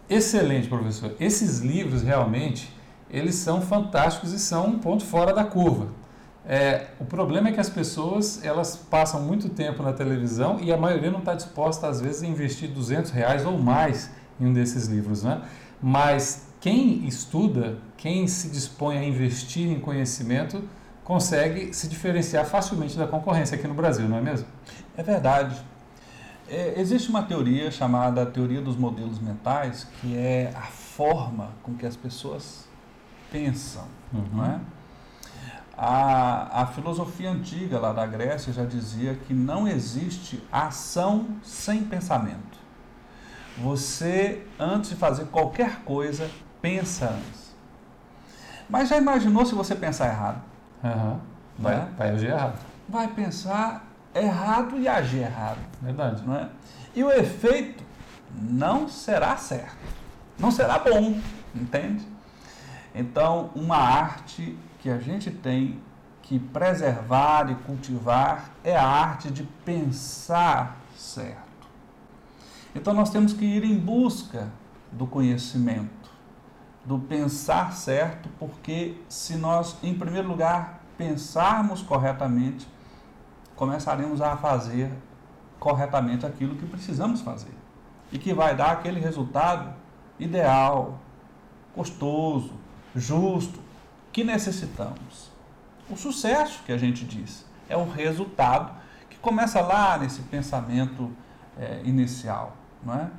Excelente, 0.08 0.68
professor. 0.68 1.14
Esses 1.20 1.60
livros 1.60 2.02
realmente 2.02 2.74
eles 3.10 3.36
são 3.36 3.60
fantásticos 3.60 4.32
e 4.32 4.38
são 4.38 4.66
um 4.66 4.78
ponto 4.78 5.04
fora 5.04 5.32
da 5.32 5.44
curva. 5.44 5.88
É, 6.48 6.88
o 7.00 7.04
problema 7.04 7.48
é 7.48 7.52
que 7.52 7.60
as 7.60 7.68
pessoas 7.68 8.44
elas 8.44 8.76
passam 8.76 9.20
muito 9.20 9.48
tempo 9.48 9.82
na 9.82 9.92
televisão 9.92 10.58
e 10.60 10.72
a 10.72 10.76
maioria 10.76 11.10
não 11.10 11.18
está 11.18 11.34
disposta 11.34 11.88
às 11.88 12.00
vezes 12.00 12.22
a 12.22 12.26
investir 12.26 12.68
200 12.68 13.10
reais 13.10 13.44
ou 13.44 13.58
mais 13.58 14.10
em 14.40 14.46
um 14.46 14.52
desses 14.52 14.86
livros, 14.86 15.24
né? 15.24 15.42
Mas 15.82 16.46
quem 16.60 17.06
estuda, 17.06 17.78
quem 17.96 18.26
se 18.28 18.48
dispõe 18.48 18.98
a 18.98 19.04
investir 19.04 19.68
em 19.68 19.80
conhecimento, 19.80 20.62
consegue 21.02 21.74
se 21.74 21.88
diferenciar 21.88 22.44
facilmente 22.44 22.96
da 22.96 23.06
concorrência 23.06 23.56
aqui 23.56 23.66
no 23.66 23.74
Brasil, 23.74 24.08
não 24.08 24.18
é 24.18 24.20
mesmo? 24.20 24.46
É 24.96 25.02
verdade. 25.02 25.56
É, 26.48 26.80
existe 26.80 27.08
uma 27.10 27.22
teoria 27.22 27.70
chamada 27.70 28.24
teoria 28.24 28.60
dos 28.60 28.76
modelos 28.76 29.18
mentais, 29.18 29.88
que 30.00 30.16
é 30.16 30.52
a 30.54 30.62
forma 30.62 31.50
com 31.62 31.74
que 31.74 31.84
as 31.84 31.96
pessoas 31.96 32.68
pensam. 33.32 33.84
Uhum. 34.12 34.24
Não 34.32 34.44
é? 34.44 34.60
a, 35.76 36.62
a 36.62 36.66
filosofia 36.66 37.30
antiga 37.30 37.78
lá 37.78 37.92
da 37.92 38.06
Grécia 38.06 38.52
já 38.52 38.64
dizia 38.64 39.14
que 39.14 39.34
não 39.34 39.68
existe 39.68 40.42
ação 40.50 41.26
sem 41.42 41.84
pensamento. 41.84 42.56
Você, 43.58 44.46
antes 44.58 44.90
de 44.90 44.96
fazer 44.96 45.26
qualquer 45.26 45.80
coisa, 45.80 46.30
pensa 46.62 47.10
antes. 47.10 47.54
Mas 48.68 48.88
já 48.88 48.96
imaginou 48.96 49.44
se 49.44 49.54
você 49.54 49.74
pensar 49.74 50.08
errado? 50.08 50.42
Uhum. 50.82 51.18
Vai, 51.58 51.76
Né? 51.76 51.88
vai 51.96 52.10
agir 52.10 52.30
errado. 52.30 52.58
Vai 52.88 53.08
pensar 53.08 53.84
errado 54.22 54.78
e 54.78 54.88
agir 54.88 55.22
errado. 55.22 55.58
Verdade. 55.80 56.22
Não 56.26 56.34
é? 56.34 56.48
E 56.94 57.04
o 57.04 57.10
efeito 57.10 57.84
não 58.34 58.88
será 58.88 59.36
certo. 59.36 59.76
Não 60.38 60.50
será 60.50 60.78
bom, 60.78 61.18
entende? 61.54 62.06
Então, 62.94 63.50
uma 63.54 63.76
arte 63.76 64.56
que 64.80 64.88
a 64.88 64.98
gente 64.98 65.30
tem 65.30 65.80
que 66.22 66.38
preservar 66.38 67.50
e 67.50 67.54
cultivar 67.54 68.50
é 68.64 68.76
a 68.76 68.86
arte 68.86 69.30
de 69.30 69.44
pensar 69.64 70.76
certo. 70.96 71.68
Então, 72.74 72.92
nós 72.92 73.10
temos 73.10 73.32
que 73.32 73.44
ir 73.44 73.64
em 73.64 73.78
busca 73.78 74.48
do 74.92 75.06
conhecimento, 75.06 76.10
do 76.84 76.98
pensar 76.98 77.72
certo, 77.72 78.28
porque 78.38 78.96
se 79.08 79.36
nós, 79.36 79.76
em 79.82 79.94
primeiro 79.94 80.28
lugar, 80.28 80.80
pensarmos 80.96 81.82
corretamente, 81.82 82.66
começaremos 83.56 84.20
a 84.20 84.36
fazer 84.36 84.90
corretamente 85.58 86.24
aquilo 86.26 86.54
que 86.54 86.66
precisamos 86.66 87.22
fazer 87.22 87.54
e 88.12 88.18
que 88.18 88.32
vai 88.32 88.54
dar 88.54 88.72
aquele 88.72 89.00
resultado 89.00 89.74
ideal, 90.18 90.98
gostoso, 91.74 92.52
justo 92.94 93.58
que 94.12 94.22
necessitamos. 94.22 95.30
O 95.90 95.96
sucesso 95.96 96.62
que 96.64 96.72
a 96.72 96.78
gente 96.78 97.04
diz 97.04 97.44
é 97.68 97.76
o 97.76 97.88
resultado 97.88 98.72
que 99.10 99.18
começa 99.18 99.60
lá 99.60 99.98
nesse 99.98 100.22
pensamento 100.22 101.10
eh, 101.58 101.80
inicial, 101.84 102.56
não 102.82 102.94
é? 102.94 103.10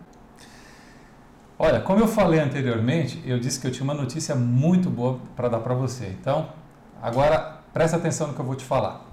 Olha, 1.59 1.81
como 1.81 1.99
eu 1.99 2.07
falei 2.07 2.39
anteriormente, 2.39 3.21
eu 3.25 3.39
disse 3.39 3.59
que 3.59 3.65
eu 3.65 3.71
tinha 3.71 3.83
uma 3.83 3.93
notícia 3.93 4.35
muito 4.35 4.91
boa 4.91 5.19
para 5.35 5.49
dar 5.49 5.59
para 5.59 5.73
você. 5.73 6.15
Então, 6.19 6.49
agora 7.01 7.61
presta 7.73 7.97
atenção 7.97 8.27
no 8.27 8.33
que 8.35 8.39
eu 8.39 8.45
vou 8.45 8.55
te 8.55 8.63
falar. 8.63 9.06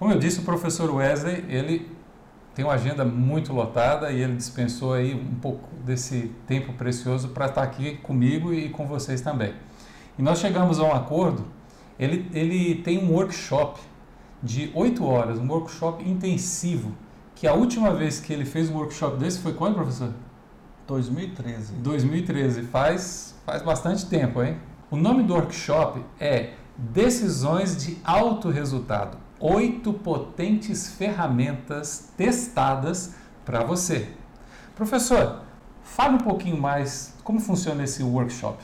Como 0.00 0.14
eu 0.14 0.18
disse, 0.18 0.40
o 0.40 0.44
professor 0.44 0.90
Wesley, 0.90 1.44
ele 1.46 1.86
tem 2.54 2.64
uma 2.64 2.72
agenda 2.72 3.04
muito 3.04 3.52
lotada 3.52 4.10
e 4.10 4.22
ele 4.22 4.34
dispensou 4.34 4.94
aí 4.94 5.14
um 5.14 5.34
pouco 5.34 5.68
desse 5.84 6.32
tempo 6.46 6.72
precioso 6.72 7.28
para 7.28 7.44
estar 7.44 7.62
aqui 7.62 7.98
comigo 7.98 8.50
e 8.50 8.70
com 8.70 8.86
vocês 8.86 9.20
também. 9.20 9.52
E 10.18 10.22
nós 10.22 10.38
chegamos 10.38 10.80
a 10.80 10.84
um 10.84 10.94
acordo, 10.94 11.44
ele, 11.98 12.30
ele 12.32 12.76
tem 12.76 12.96
um 12.96 13.12
workshop 13.12 13.78
de 14.42 14.70
8 14.74 15.04
horas, 15.04 15.38
um 15.38 15.46
workshop 15.46 16.02
intensivo, 16.08 16.94
que 17.34 17.46
a 17.46 17.52
última 17.52 17.92
vez 17.92 18.20
que 18.20 18.32
ele 18.32 18.46
fez 18.46 18.70
um 18.70 18.78
workshop 18.78 19.18
desse 19.18 19.40
foi 19.40 19.52
quando, 19.52 19.74
professor? 19.74 20.14
2013. 20.86 21.74
2013, 21.74 22.62
faz, 22.62 23.34
faz 23.44 23.60
bastante 23.60 24.06
tempo, 24.06 24.42
hein? 24.42 24.56
O 24.90 24.96
nome 24.96 25.24
do 25.24 25.34
workshop 25.34 26.02
é 26.18 26.54
Decisões 26.78 27.76
de 27.76 27.98
Alto 28.02 28.48
Resultado. 28.48 29.28
Oito 29.40 29.94
potentes 29.94 30.90
ferramentas 30.90 32.12
testadas 32.14 33.14
para 33.42 33.64
você. 33.64 34.10
Professor, 34.76 35.40
fale 35.82 36.16
um 36.16 36.18
pouquinho 36.18 36.60
mais 36.60 37.14
como 37.24 37.40
funciona 37.40 37.84
esse 37.84 38.02
workshop. 38.02 38.62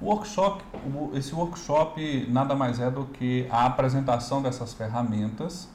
Workshop, 0.00 0.64
esse 1.12 1.34
workshop 1.34 2.26
nada 2.30 2.54
mais 2.54 2.80
é 2.80 2.90
do 2.90 3.04
que 3.04 3.46
a 3.50 3.66
apresentação 3.66 4.40
dessas 4.40 4.72
ferramentas 4.72 5.68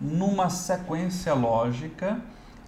numa 0.00 0.50
sequência 0.50 1.32
lógica 1.34 2.20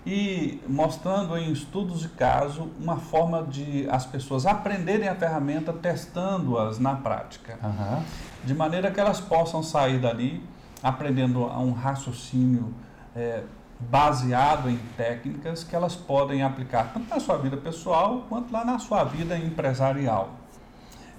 e 0.07 0.61
mostrando 0.69 1.37
em 1.37 1.53
estudos 1.53 2.01
de 2.01 2.09
caso 2.11 2.71
uma 2.79 2.97
forma 2.97 3.43
de 3.43 3.89
as 3.91 4.05
pessoas 4.05 4.47
aprenderem 4.47 5.09
a 5.09 5.15
ferramenta 5.15 5.73
testando-as 5.73 6.79
na 6.79 6.95
prática, 6.97 7.59
Aham. 7.63 8.03
de 8.45 8.55
maneira 8.55 8.91
que 8.91 9.01
elas 9.01 9.21
possam 9.21 9.63
sair 9.63 9.99
dali 10.01 10.45
aprendendo 10.83 11.45
a 11.45 11.59
um 11.59 11.73
raciocínio 11.73 12.75
eh, 13.15 13.45
baseado 13.79 14.69
em 14.69 14.79
técnicas 14.97 15.65
que 15.65 15.75
elas 15.75 15.95
podem 15.95 16.43
aplicar 16.43 16.93
tanto 16.93 17.09
na 17.09 17.21
sua 17.21 17.37
vida 17.37 17.57
pessoal 17.57 18.27
quanto 18.29 18.53
lá 18.53 18.65
na 18.65 18.79
sua 18.79 19.05
vida 19.05 19.37
empresarial. 19.37 20.31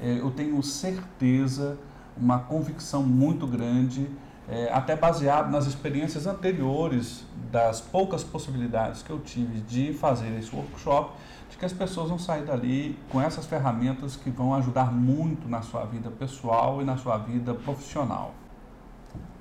Eh, 0.01 0.19
eu 0.19 0.31
tenho 0.31 0.61
certeza, 0.61 1.77
uma 2.17 2.39
convicção 2.39 3.03
muito 3.03 3.47
grande, 3.47 4.07
eh, 4.49 4.69
até 4.73 4.95
baseado 4.95 5.49
nas 5.49 5.65
experiências 5.65 6.27
anteriores 6.27 7.25
das 7.51 7.79
poucas 7.79 8.23
possibilidades 8.23 9.01
que 9.01 9.09
eu 9.09 9.19
tive 9.19 9.61
de 9.61 9.93
fazer 9.93 10.37
esse 10.37 10.53
workshop, 10.53 11.13
de 11.49 11.57
que 11.57 11.65
as 11.65 11.73
pessoas 11.73 12.09
vão 12.09 12.19
sair 12.19 12.43
dali 12.43 12.97
com 13.09 13.21
essas 13.21 13.45
ferramentas 13.45 14.15
que 14.15 14.29
vão 14.29 14.53
ajudar 14.55 14.91
muito 14.91 15.47
na 15.47 15.61
sua 15.61 15.85
vida 15.85 16.09
pessoal 16.11 16.81
e 16.81 16.85
na 16.85 16.97
sua 16.97 17.17
vida 17.17 17.53
profissional. 17.53 18.33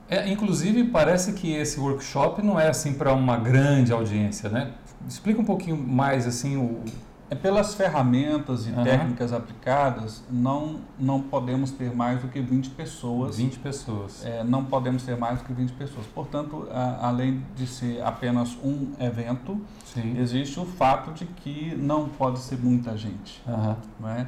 É, 0.09 0.29
inclusive, 0.31 0.85
parece 0.85 1.33
que 1.33 1.53
esse 1.53 1.81
workshop 1.81 2.43
não 2.43 2.59
é 2.61 2.69
assim 2.69 2.93
para 2.93 3.13
uma 3.15 3.37
grande 3.37 3.93
audiência, 3.93 4.49
né? 4.51 4.73
Explica 5.09 5.41
um 5.41 5.45
pouquinho 5.45 5.77
mais 5.77 6.27
assim 6.27 6.57
o. 6.57 6.83
É 7.31 7.35
pelas 7.35 7.73
ferramentas 7.75 8.67
e 8.67 8.71
Aham. 8.73 8.85
técnicas 8.85 9.33
aplicadas, 9.33 10.23
não, 10.31 10.81
não 10.99 11.19
podemos 11.23 11.71
ter 11.71 11.91
mais 11.97 12.21
do 12.21 12.29
que 12.29 12.39
20 12.43 12.69
pessoas 12.69 13.39
20 13.39 13.59
pessoas. 13.59 14.23
É, 14.23 14.45
não 14.45 14.67
podemos 14.67 15.03
ter 15.03 15.17
mais 15.17 15.39
do 15.39 15.45
que 15.47 15.53
20 15.55 15.73
pessoas. 15.73 16.05
Portanto, 16.15 16.69
a- 16.71 17.07
além 17.09 17.43
de 17.57 17.67
ser 17.67 18.03
apenas 18.03 18.55
um 18.63 18.93
evento, 19.01 19.59
Sim. 19.83 20.19
existe 20.19 20.61
o 20.61 20.67
fato 20.67 21.11
de 21.13 21.25
que 21.25 21.75
não 21.75 22.07
pode 22.07 22.39
ser 22.39 22.59
muita 22.59 22.95
gente. 22.99 23.43
Aham. 23.49 23.77
Não 23.99 24.09
é? 24.11 24.27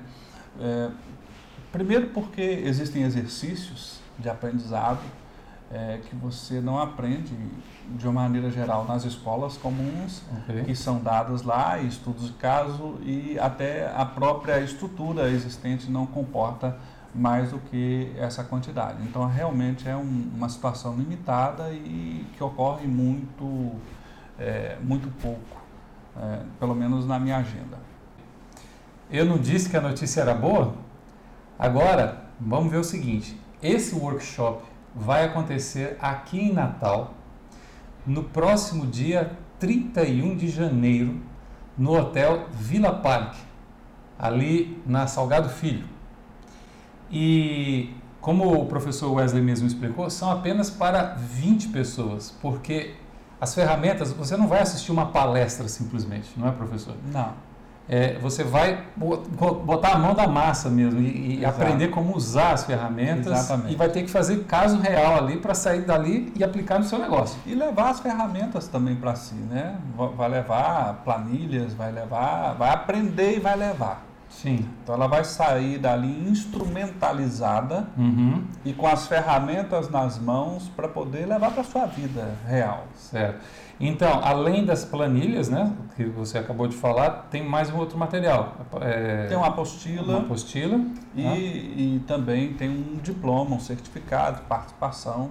É, 0.58 0.88
primeiro, 1.70 2.06
porque 2.08 2.40
existem 2.40 3.02
exercícios 3.02 4.00
de 4.18 4.30
aprendizado 4.30 5.00
é, 5.70 5.98
que 6.08 6.14
você 6.14 6.60
não 6.60 6.78
aprende 6.78 7.34
de 7.98 8.06
uma 8.06 8.22
maneira 8.22 8.50
geral 8.50 8.84
nas 8.86 9.04
escolas 9.04 9.56
comuns, 9.56 10.22
Ok. 10.42 10.64
que 10.64 10.74
são 10.76 11.00
dadas 11.02 11.42
lá, 11.42 11.78
estudos 11.80 12.26
de 12.28 12.32
caso, 12.34 12.96
e 13.02 13.38
até 13.38 13.92
a 13.94 14.04
própria 14.04 14.60
estrutura 14.60 15.28
existente 15.30 15.90
não 15.90 16.06
comporta 16.06 16.76
mais 17.14 17.50
do 17.50 17.58
que 17.58 18.12
essa 18.18 18.42
quantidade. 18.42 18.98
Então, 19.02 19.24
realmente 19.26 19.88
é 19.88 19.96
um- 19.96 20.30
uma 20.34 20.48
situação 20.48 20.96
limitada 20.96 21.70
e 21.72 22.26
que 22.36 22.42
ocorre 22.42 22.86
muito, 22.86 23.72
é, 24.38 24.76
muito 24.82 25.08
pouco, 25.22 25.56
é, 26.16 26.40
pelo 26.58 26.74
menos 26.74 27.06
na 27.06 27.18
minha 27.18 27.36
agenda. 27.36 27.78
Eu 29.10 29.24
não 29.24 29.38
disse 29.38 29.68
que 29.68 29.76
a 29.76 29.80
notícia 29.80 30.22
era 30.22 30.34
boa? 30.34 30.74
Agora, 31.58 32.24
vamos 32.40 32.70
ver 32.72 32.78
o 32.78 32.84
seguinte: 32.84 33.38
esse 33.62 33.94
workshop 33.94 34.64
vai 34.94 35.24
acontecer 35.24 35.96
aqui 36.00 36.40
em 36.40 36.52
Natal, 36.52 37.14
no 38.06 38.22
próximo 38.22 38.86
dia 38.86 39.36
31 39.58 40.36
de 40.36 40.48
janeiro, 40.48 41.20
no 41.76 41.98
Hotel 41.98 42.46
Villa 42.52 42.92
Park, 42.92 43.34
ali 44.18 44.80
na 44.86 45.06
Salgado 45.06 45.48
Filho. 45.48 45.86
E, 47.10 47.92
como 48.20 48.60
o 48.60 48.66
professor 48.66 49.12
Wesley 49.12 49.42
mesmo 49.42 49.66
explicou, 49.66 50.08
são 50.10 50.30
apenas 50.30 50.70
para 50.70 51.14
20 51.14 51.68
pessoas, 51.68 52.36
porque 52.40 52.94
as 53.40 53.54
ferramentas, 53.54 54.12
você 54.12 54.36
não 54.36 54.46
vai 54.46 54.60
assistir 54.60 54.92
uma 54.92 55.06
palestra 55.06 55.68
simplesmente, 55.68 56.30
não 56.36 56.48
é, 56.48 56.52
professor? 56.52 56.94
Não. 57.12 57.34
É, 57.86 58.14
você 58.18 58.42
vai 58.42 58.82
bo- 58.96 59.18
bo- 59.18 59.54
botar 59.56 59.92
a 59.92 59.98
mão 59.98 60.14
da 60.14 60.26
massa 60.26 60.70
mesmo 60.70 61.00
e, 61.00 61.40
e 61.40 61.44
aprender 61.44 61.88
como 61.88 62.16
usar 62.16 62.52
as 62.52 62.64
ferramentas 62.64 63.26
Exatamente. 63.38 63.74
e 63.74 63.76
vai 63.76 63.90
ter 63.90 64.02
que 64.02 64.10
fazer 64.10 64.44
caso 64.44 64.78
real 64.80 65.16
ali 65.18 65.36
para 65.36 65.52
sair 65.54 65.82
dali 65.82 66.32
e 66.34 66.42
aplicar 66.42 66.78
no 66.78 66.84
seu 66.86 66.98
negócio. 66.98 67.38
E 67.44 67.54
levar 67.54 67.90
as 67.90 68.00
ferramentas 68.00 68.68
também 68.68 68.96
para 68.96 69.14
si, 69.14 69.34
né? 69.34 69.76
Va- 69.94 70.06
Vai 70.08 70.28
levar 70.30 71.02
planilhas, 71.04 71.74
vai 71.74 71.92
levar, 71.92 72.54
vai 72.54 72.70
aprender 72.70 73.36
e 73.36 73.40
vai 73.40 73.54
levar. 73.54 74.02
Sim. 74.42 74.66
Então 74.82 74.94
ela 74.94 75.06
vai 75.06 75.24
sair 75.24 75.78
dali 75.78 76.28
instrumentalizada 76.28 77.86
Uhum. 77.96 78.44
e 78.64 78.72
com 78.72 78.86
as 78.86 79.06
ferramentas 79.06 79.88
nas 79.88 80.18
mãos 80.18 80.68
para 80.76 80.88
poder 80.88 81.26
levar 81.26 81.50
para 81.52 81.62
sua 81.64 81.86
vida 81.86 82.34
real. 82.46 82.84
Certo. 82.96 83.40
Então, 83.80 84.20
além 84.22 84.64
das 84.64 84.84
planilhas, 84.84 85.48
né, 85.48 85.72
que 85.96 86.04
você 86.04 86.38
acabou 86.38 86.68
de 86.68 86.76
falar, 86.76 87.26
tem 87.30 87.42
mais 87.44 87.70
um 87.70 87.76
outro 87.76 87.98
material. 87.98 88.54
É, 88.80 89.26
Tem 89.26 89.36
uma 89.36 89.48
apostila 89.48 90.12
uma 90.14 90.18
apostila. 90.20 90.78
e, 91.14 91.22
né? 91.22 91.36
e 91.38 92.04
também 92.06 92.52
tem 92.54 92.68
um 92.70 92.98
diploma, 93.02 93.56
um 93.56 93.60
certificado 93.60 94.36
de 94.36 94.42
participação 94.42 95.30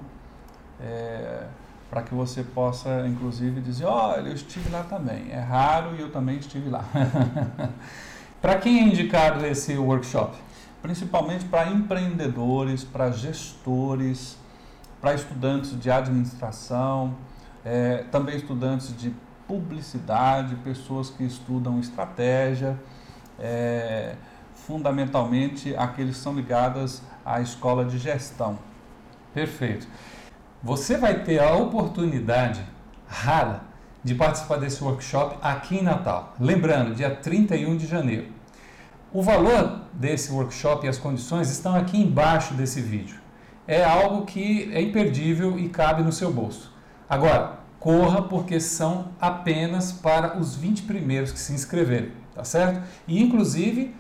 para 1.90 2.02
que 2.02 2.14
você 2.14 2.44
possa, 2.44 3.06
inclusive, 3.08 3.62
dizer, 3.62 3.86
olha, 3.86 4.28
eu 4.28 4.34
estive 4.34 4.70
lá 4.70 4.84
também. 4.84 5.32
É 5.32 5.40
raro 5.40 5.96
e 5.96 6.02
eu 6.02 6.12
também 6.12 6.38
estive 6.38 6.70
lá. 6.70 6.84
Para 8.44 8.58
quem 8.58 8.78
é 8.78 8.84
indicado 8.84 9.46
esse 9.46 9.78
workshop? 9.78 10.36
Principalmente 10.82 11.46
para 11.46 11.72
empreendedores, 11.72 12.84
para 12.84 13.10
gestores, 13.10 14.38
para 15.00 15.14
estudantes 15.14 15.80
de 15.80 15.90
administração, 15.90 17.16
eh, 17.64 18.04
também 18.12 18.36
estudantes 18.36 18.94
de 18.98 19.16
publicidade, 19.48 20.58
pessoas 20.58 21.10
que 21.10 21.24
estudam 21.24 21.80
estratégia, 21.80 22.78
é, 23.40 24.16
fundamentalmente 24.54 25.74
aqueles 25.78 26.18
que 26.18 26.22
são 26.22 26.36
ligados 26.36 27.02
à 27.26 27.40
escola 27.40 27.86
de 27.86 27.98
gestão. 27.98 28.60
Perfeito. 29.34 29.88
Você 30.62 30.98
vai 30.98 31.24
ter 31.24 31.40
a 31.40 31.56
oportunidade 31.56 32.62
rara 33.08 33.73
de 34.04 34.14
participar 34.16 34.58
desse 34.58 34.84
workshop 34.84 35.38
aqui 35.42 35.78
em 35.78 35.84
Natal. 35.84 36.36
Lembrando, 36.40 36.94
dia 36.94 37.10
31 37.10 37.78
de 37.78 37.88
janeiro. 37.88 38.28
O 39.14 39.22
valor 39.22 39.82
desse 39.94 40.32
workshop 40.32 40.86
e 40.86 40.90
as 40.90 40.98
condições 40.98 41.50
estão 41.50 41.76
aqui 41.76 41.98
embaixo 41.98 42.54
desse 42.54 42.82
vídeo. 42.82 43.18
É 43.68 43.84
algo 43.84 44.26
que 44.26 44.70
é 44.74 44.82
imperdível 44.82 45.58
e 45.58 45.70
cabe 45.70 46.04
no 46.04 46.12
seu 46.12 46.32
bolso. 46.34 46.74
Agora, 47.10 47.60
corra 47.80 48.24
porque 48.24 48.60
são 48.60 49.10
apenas 49.22 49.92
para 49.92 50.38
os 50.38 50.56
20 50.56 50.84
primeiros 50.84 51.32
que 51.32 51.40
se 51.40 51.54
inscreverem, 51.54 52.12
tá 52.34 52.44
certo? 52.44 52.82
E 53.08 53.22
inclusive 53.22 53.96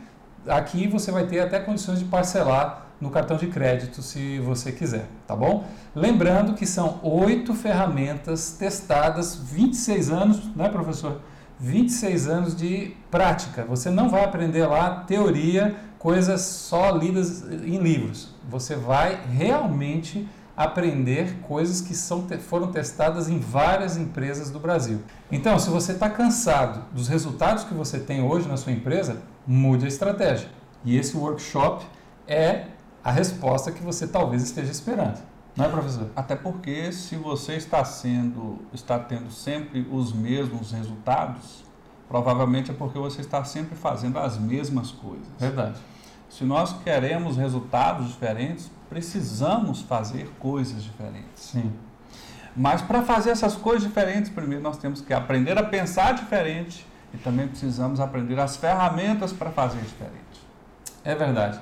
aqui 0.47 0.87
você 0.87 1.11
vai 1.11 1.25
ter 1.27 1.39
até 1.39 1.59
condições 1.59 1.99
de 1.99 2.05
parcelar 2.05 2.82
no 3.03 3.09
cartão 3.09 3.35
de 3.35 3.47
crédito 3.47 4.01
se 4.01 4.39
você 4.39 4.71
quiser, 4.71 5.07
tá 5.27 5.35
bom? 5.35 5.65
Lembrando 5.93 6.53
que 6.53 6.65
são 6.65 7.01
oito 7.03 7.53
ferramentas 7.53 8.55
testadas, 8.57 9.35
26 9.35 10.09
anos, 10.09 10.55
né, 10.55 10.69
professor? 10.69 11.19
26 11.59 12.29
anos 12.29 12.55
de 12.55 12.95
prática. 13.11 13.65
Você 13.65 13.89
não 13.89 14.09
vai 14.09 14.23
aprender 14.23 14.65
lá 14.65 15.01
teoria, 15.01 15.75
coisas 15.99 16.41
só 16.41 16.91
lidas 16.91 17.43
em 17.43 17.77
livros. 17.77 18.33
Você 18.49 18.73
vai 18.77 19.19
realmente 19.29 20.25
aprender 20.55 21.39
coisas 21.41 21.81
que 21.81 21.93
são, 21.93 22.25
foram 22.39 22.71
testadas 22.71 23.27
em 23.27 23.37
várias 23.37 23.97
empresas 23.97 24.49
do 24.49 24.59
Brasil. 24.59 25.01
Então, 25.29 25.59
se 25.59 25.69
você 25.69 25.91
está 25.91 26.09
cansado 26.09 26.85
dos 26.93 27.09
resultados 27.09 27.65
que 27.65 27.73
você 27.73 27.99
tem 27.99 28.23
hoje 28.23 28.47
na 28.47 28.55
sua 28.55 28.71
empresa, 28.71 29.17
mude 29.45 29.83
a 29.83 29.89
estratégia. 29.89 30.47
E 30.85 30.97
esse 30.97 31.17
workshop 31.17 31.85
é 32.27 32.67
a 33.03 33.11
resposta 33.11 33.71
que 33.71 33.83
você 33.83 34.07
talvez 34.07 34.43
esteja 34.43 34.71
esperando. 34.71 35.19
Não 35.55 35.65
é, 35.65 35.69
professor? 35.69 36.09
Até 36.15 36.35
porque 36.35 36.91
se 36.91 37.15
você 37.15 37.53
está 37.53 37.83
sendo, 37.85 38.59
está 38.73 38.97
tendo 38.97 39.31
sempre 39.31 39.87
os 39.91 40.11
mesmos 40.11 40.71
resultados, 40.71 41.63
provavelmente 42.07 42.71
é 42.71 42.73
porque 42.73 42.97
você 42.97 43.21
está 43.21 43.43
sempre 43.43 43.75
fazendo 43.75 44.17
as 44.17 44.37
mesmas 44.37 44.91
coisas. 44.91 45.27
Verdade. 45.39 45.79
Se 46.29 46.43
nós 46.43 46.73
queremos 46.83 47.37
resultados 47.37 48.07
diferentes, 48.07 48.71
precisamos 48.89 49.81
fazer 49.81 50.31
coisas 50.39 50.83
diferentes. 50.83 51.43
Sim. 51.43 51.71
Mas 52.55 52.81
para 52.81 53.03
fazer 53.03 53.31
essas 53.31 53.55
coisas 53.55 53.83
diferentes, 53.83 54.29
primeiro 54.31 54.63
nós 54.63 54.77
temos 54.77 55.01
que 55.01 55.13
aprender 55.13 55.57
a 55.57 55.63
pensar 55.63 56.13
diferente 56.13 56.85
e 57.13 57.17
também 57.17 57.47
precisamos 57.47 57.99
aprender 57.99 58.39
as 58.39 58.55
ferramentas 58.55 59.31
para 59.31 59.51
fazer 59.51 59.81
diferente. 59.81 60.13
É 61.03 61.13
verdade. 61.13 61.59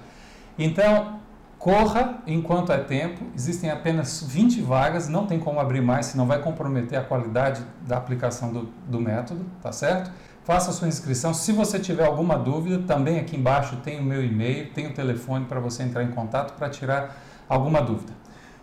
Então, 0.57 1.20
corra 1.61 2.21
enquanto 2.25 2.71
é 2.71 2.77
tempo. 2.79 3.23
Existem 3.35 3.69
apenas 3.69 4.23
20 4.27 4.61
vagas, 4.61 5.07
não 5.07 5.27
tem 5.27 5.39
como 5.39 5.59
abrir 5.59 5.81
mais, 5.81 6.07
senão 6.07 6.25
vai 6.25 6.41
comprometer 6.41 6.97
a 6.97 7.03
qualidade 7.03 7.61
da 7.87 7.97
aplicação 7.97 8.51
do, 8.51 8.69
do 8.87 8.99
método, 8.99 9.45
tá 9.61 9.71
certo? 9.71 10.11
faça 10.43 10.71
sua 10.71 10.87
inscrição. 10.87 11.33
Se 11.33 11.51
você 11.51 11.79
tiver 11.79 12.05
alguma 12.05 12.37
dúvida, 12.37 12.79
também 12.79 13.19
aqui 13.19 13.37
embaixo 13.37 13.77
tem 13.77 13.99
o 13.99 14.03
meu 14.03 14.23
e-mail, 14.23 14.71
tem 14.73 14.87
o 14.87 14.93
telefone 14.93 15.45
para 15.45 15.59
você 15.59 15.83
entrar 15.83 16.03
em 16.03 16.11
contato 16.11 16.57
para 16.57 16.69
tirar 16.69 17.15
alguma 17.47 17.81
dúvida. 17.81 18.11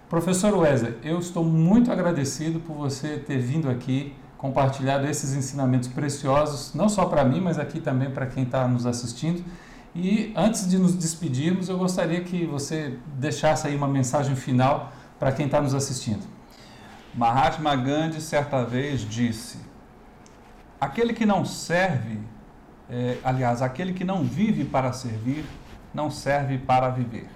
Professor 0.09 0.55
Wesley, 0.57 0.97
eu 1.03 1.19
estou 1.19 1.45
muito 1.45 1.93
agradecido 1.93 2.61
por 2.61 2.75
você 2.75 3.19
ter 3.19 3.39
vindo 3.39 3.71
aqui, 3.71 4.15
compartilhado 4.37 5.07
esses 5.07 5.35
ensinamentos 5.35 5.89
preciosos, 5.89 6.75
não 6.75 6.89
só 6.89 7.05
para 7.05 7.25
mim, 7.25 7.41
mas 7.41 7.59
aqui 7.59 7.81
também 7.81 8.11
para 8.11 8.27
quem 8.27 8.45
está 8.45 8.67
nos 8.67 8.87
assistindo. 8.87 9.45
E 10.01 10.33
antes 10.37 10.69
de 10.69 10.79
nos 10.79 10.95
despedirmos, 10.95 11.69
eu 11.69 11.77
gostaria 11.77 12.21
que 12.21 12.47
você 12.47 12.97
deixasse 13.17 13.67
aí 13.67 13.75
uma 13.75 13.89
mensagem 13.89 14.37
final 14.37 14.93
para 15.19 15.33
quem 15.33 15.47
está 15.47 15.61
nos 15.61 15.75
assistindo. 15.75 16.25
Mahatma 17.13 17.75
Gandhi 17.75 18.21
certa 18.21 18.65
vez 18.65 19.01
disse: 19.01 19.59
Aquele 20.81 21.13
que 21.13 21.27
não 21.27 21.45
serve, 21.45 22.21
é, 22.89 23.19
aliás, 23.25 23.61
aquele 23.61 23.93
que 23.93 24.05
não 24.05 24.23
vive 24.23 24.65
para 24.65 24.93
servir, 24.93 25.45
não 25.93 26.13
serve 26.13 26.59
para 26.59 26.91
viver. 26.91 27.29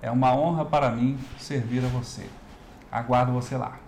É 0.00 0.08
uma 0.08 0.32
honra 0.32 0.64
para 0.64 0.92
mim 0.92 1.18
servir 1.36 1.84
a 1.84 1.88
você. 1.88 2.30
Aguardo 2.92 3.32
você 3.32 3.56
lá. 3.56 3.80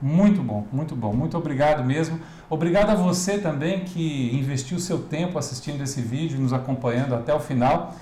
Muito 0.00 0.42
bom, 0.42 0.64
muito 0.72 0.94
bom. 0.94 1.12
Muito 1.12 1.36
obrigado 1.36 1.84
mesmo. 1.84 2.20
Obrigado 2.48 2.90
a 2.90 2.94
você 2.94 3.38
também 3.38 3.80
que 3.84 4.30
investiu 4.34 4.78
seu 4.78 4.98
tempo 5.00 5.38
assistindo 5.38 5.82
esse 5.82 6.00
vídeo, 6.00 6.40
nos 6.40 6.52
acompanhando 6.52 7.14
até 7.14 7.34
o 7.34 7.40
final. 7.40 7.94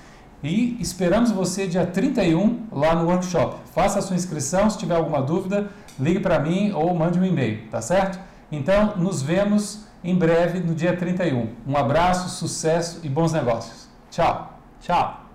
E 0.42 0.76
esperamos 0.80 1.30
você 1.30 1.66
dia 1.66 1.86
31 1.86 2.66
lá 2.70 2.94
no 2.94 3.08
workshop. 3.08 3.56
Faça 3.74 3.98
a 3.98 4.02
sua 4.02 4.14
inscrição, 4.14 4.68
se 4.68 4.78
tiver 4.78 4.94
alguma 4.94 5.22
dúvida, 5.22 5.70
ligue 5.98 6.20
para 6.20 6.38
mim 6.38 6.72
ou 6.72 6.94
mande 6.94 7.18
um 7.18 7.24
e-mail, 7.24 7.66
tá 7.70 7.80
certo? 7.80 8.20
Então, 8.52 8.96
nos 8.96 9.22
vemos 9.22 9.86
em 10.04 10.14
breve 10.14 10.60
no 10.60 10.74
dia 10.74 10.96
31. 10.96 11.48
Um 11.66 11.76
abraço, 11.76 12.28
sucesso 12.28 13.00
e 13.02 13.08
bons 13.08 13.32
negócios. 13.32 13.88
Tchau. 14.10 14.60
Tchau. 14.80 15.25